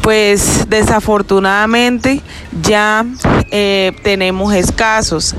[0.00, 2.22] pues desafortunadamente
[2.62, 3.04] ya
[3.50, 5.34] eh, tenemos escasos.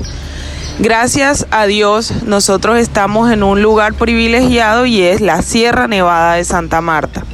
[0.80, 6.44] Gracias a Dios nosotros estamos en un lugar privilegiado y es la Sierra Nevada de
[6.44, 7.24] Santa Marta.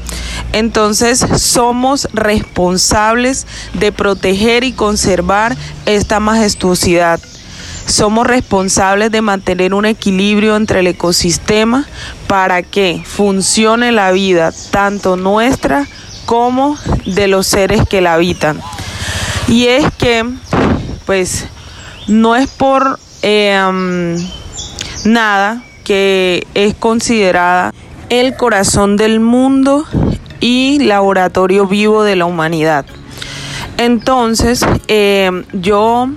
[0.52, 7.18] Entonces somos responsables de proteger y conservar esta majestuosidad.
[7.86, 11.86] Somos responsables de mantener un equilibrio entre el ecosistema
[12.26, 15.86] para que funcione la vida, tanto nuestra
[16.24, 18.60] como de los seres que la habitan.
[19.48, 20.24] Y es que,
[21.04, 21.46] pues,
[22.06, 24.16] no es por em,
[25.04, 27.72] nada que es considerada
[28.08, 29.84] el corazón del mundo
[30.40, 32.84] y laboratorio vivo de la humanidad.
[33.78, 36.08] Entonces, em, yo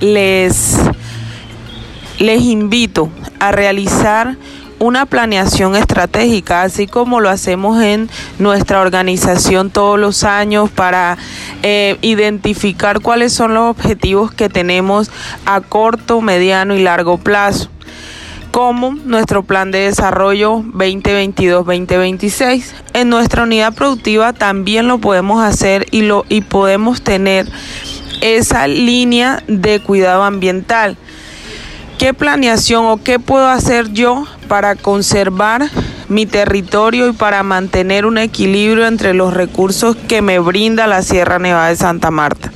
[0.00, 0.76] les,
[2.20, 3.08] les invito
[3.40, 4.36] a realizar
[4.78, 8.08] una planeación estratégica, así como lo hacemos en
[8.38, 11.18] nuestra organización todos los años para
[11.62, 15.10] eh, identificar cuáles son los objetivos que tenemos
[15.44, 17.68] a corto, mediano y largo plazo
[18.50, 22.64] como nuestro plan de desarrollo 2022-2026.
[22.94, 27.46] En nuestra unidad productiva también lo podemos hacer y, lo, y podemos tener
[28.20, 30.96] esa línea de cuidado ambiental.
[32.00, 35.68] ¿Qué planeación o qué puedo hacer yo para conservar
[36.08, 41.38] mi territorio y para mantener un equilibrio entre los recursos que me brinda la Sierra
[41.38, 42.50] Nevada de Santa Marta?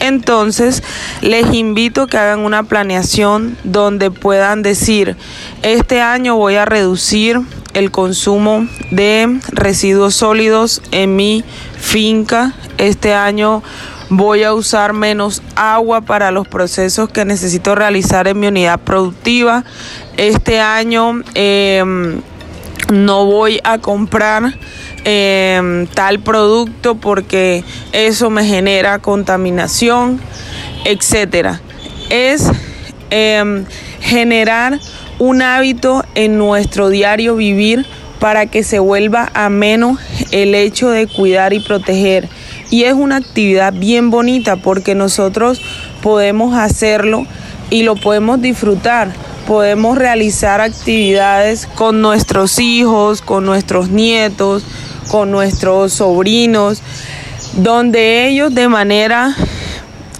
[0.00, 0.82] Entonces,
[1.20, 5.18] les invito a que hagan una planeación donde puedan decir,
[5.60, 7.42] este año voy a reducir
[7.74, 11.44] el consumo de residuos sólidos en mi
[11.78, 13.62] finca, este año
[14.10, 19.64] voy a usar menos agua para los procesos que necesito realizar en mi unidad productiva.
[20.16, 22.20] Este año em,
[22.90, 24.54] no voy a comprar
[25.04, 30.20] em, tal producto porque eso me genera contaminación,
[30.84, 31.60] etcétera.
[32.08, 32.50] Es
[33.10, 33.66] em,
[34.00, 34.78] generar
[35.18, 37.84] un hábito en nuestro diario vivir
[38.20, 39.98] para que se vuelva a menos
[40.32, 42.28] el hecho de cuidar y proteger
[42.70, 45.60] y es una actividad bien bonita porque nosotros
[46.02, 47.26] podemos hacerlo
[47.70, 49.12] y lo podemos disfrutar.
[49.46, 54.64] Podemos realizar actividades con nuestros hijos, con nuestros nietos,
[55.10, 56.82] con nuestros sobrinos,
[57.54, 59.34] donde ellos de manera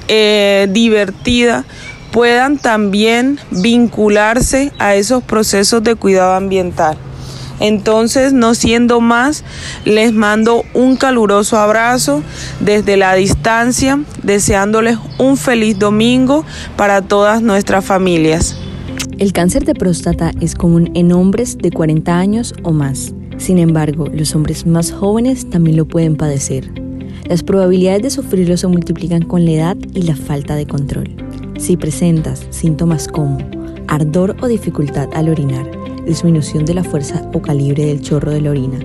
[0.09, 1.65] eh, divertida
[2.11, 6.97] puedan también vincularse a esos procesos de cuidado ambiental.
[7.61, 9.45] Entonces, no siendo más,
[9.85, 12.23] les mando un caluroso abrazo
[12.61, 16.45] desde la distancia, deseándoles un feliz domingo
[16.77, 18.57] para todas nuestras familias.
[19.19, 23.13] El cáncer de próstata es común en hombres de 40 años o más.
[23.37, 26.71] Sin embargo, los hombres más jóvenes también lo pueden padecer.
[27.29, 31.17] Las probabilidades de sufrirlo se multiplican con la edad y la falta de control.
[31.59, 33.39] Si presentas síntomas como
[33.89, 35.69] ardor o dificultad al orinar,
[36.09, 38.79] disminución de la fuerza o calibre del chorro de la orina,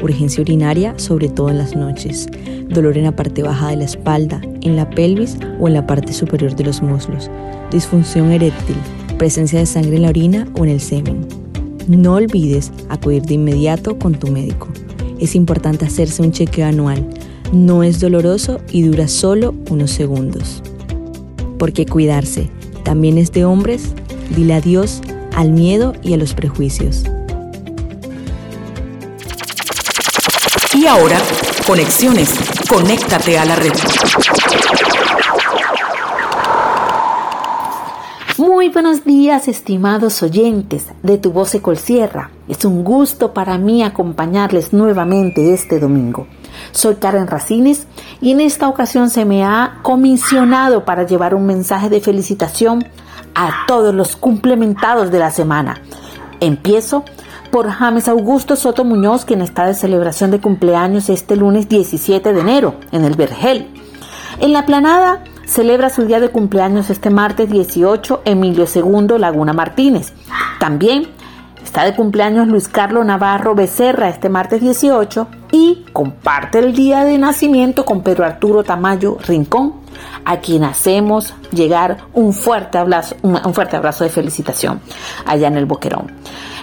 [0.00, 2.28] urgencia urinaria, sobre todo en las noches,
[2.68, 6.12] dolor en la parte baja de la espalda, en la pelvis o en la parte
[6.12, 7.30] superior de los muslos,
[7.72, 8.76] disfunción eréctil,
[9.18, 11.26] presencia de sangre en la orina o en el semen.
[11.88, 14.68] No olvides acudir de inmediato con tu médico.
[15.18, 17.04] Es importante hacerse un chequeo anual.
[17.52, 20.62] No es doloroso y dura solo unos segundos.
[21.58, 22.50] Porque cuidarse
[22.84, 23.94] también es de hombres,
[24.36, 25.00] dile adiós
[25.38, 27.04] al miedo y a los prejuicios.
[30.74, 31.16] Y ahora,
[31.64, 32.34] conexiones.
[32.68, 33.72] Conéctate a la red.
[38.36, 42.32] Muy buenos días, estimados oyentes de Tu Voz Colsierra.
[42.48, 46.26] Es un gusto para mí acompañarles nuevamente este domingo.
[46.72, 47.86] Soy Karen Racines
[48.20, 52.84] y en esta ocasión se me ha comisionado para llevar un mensaje de felicitación
[53.38, 55.80] a todos los complementados de la semana.
[56.40, 57.04] Empiezo
[57.52, 62.40] por James Augusto Soto Muñoz, quien está de celebración de cumpleaños este lunes 17 de
[62.40, 63.68] enero en el Vergel.
[64.40, 70.12] En la planada celebra su día de cumpleaños este martes 18 Emilio II Laguna Martínez.
[70.58, 71.06] También
[71.62, 77.18] está de cumpleaños Luis Carlos Navarro Becerra este martes 18 y comparte el día de
[77.18, 79.77] nacimiento con Pedro Arturo Tamayo Rincón
[80.24, 84.80] a quien hacemos llegar un fuerte abrazo, un, fuerte abrazo de felicitación
[85.24, 86.12] allá en el Boquerón.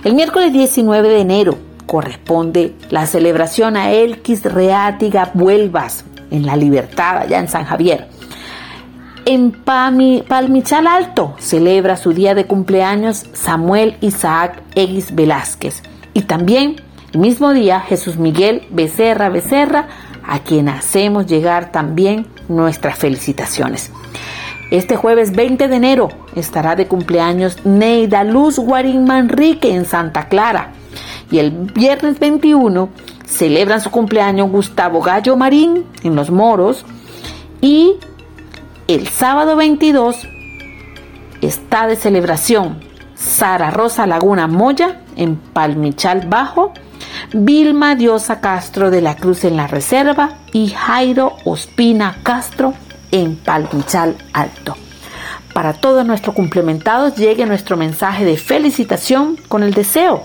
[0.03, 7.17] El miércoles 19 de enero corresponde la celebración a Elquis Reátiga Vuelvas en La Libertad,
[7.17, 8.07] allá en San Javier.
[9.26, 15.82] En Palmichal Alto celebra su día de cumpleaños Samuel Isaac Eguis Velázquez.
[16.13, 16.76] Y también
[17.11, 19.88] el mismo día Jesús Miguel Becerra Becerra,
[20.28, 23.91] a quien hacemos llegar también nuestras felicitaciones.
[24.71, 30.71] Este jueves 20 de enero estará de cumpleaños Neida Luz Guarín Manrique en Santa Clara.
[31.30, 32.89] Y el viernes 21
[33.26, 36.86] celebran su cumpleaños Gustavo Gallo Marín en Los Moros.
[37.61, 37.93] Y
[38.88, 40.28] el sábado 22
[41.41, 42.80] está de celebración
[43.13, 46.73] Sara Rosa Laguna Moya en Palmichal Bajo
[47.34, 52.73] Vilma Diosa Castro de la Cruz en la Reserva y Jairo Ospina Castro
[53.11, 54.76] en Palmichal Alto.
[55.53, 60.23] Para todos nuestros complementados llegue nuestro mensaje de felicitación con el deseo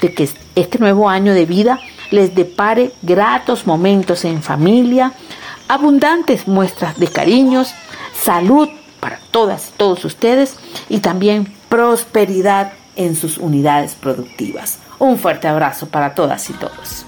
[0.00, 1.78] de que este nuevo año de vida
[2.10, 5.12] les depare gratos momentos en familia,
[5.68, 7.72] abundantes muestras de cariños,
[8.12, 8.68] salud
[9.00, 10.56] para todas y todos ustedes
[10.88, 14.78] y también prosperidad en sus unidades productivas.
[14.98, 17.06] Un fuerte abrazo para todas y todos.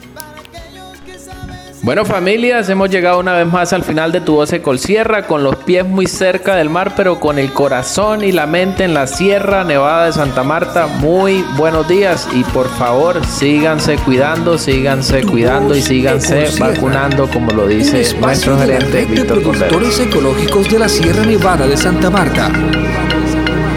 [1.84, 5.56] Bueno familias, hemos llegado una vez más al final de Tu Voz Colsierra, con los
[5.56, 9.64] pies muy cerca del mar, pero con el corazón y la mente en la Sierra
[9.64, 10.86] Nevada de Santa Marta.
[10.86, 17.66] Muy buenos días y por favor síganse cuidando, síganse cuidando y síganse vacunando como lo
[17.66, 22.50] dice nuestro gerente Víctor Productores ecológicos de la Sierra Nevada de Santa Marta.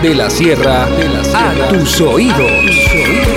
[0.02, 0.88] De la Sierra,
[1.34, 3.37] a tus oídos.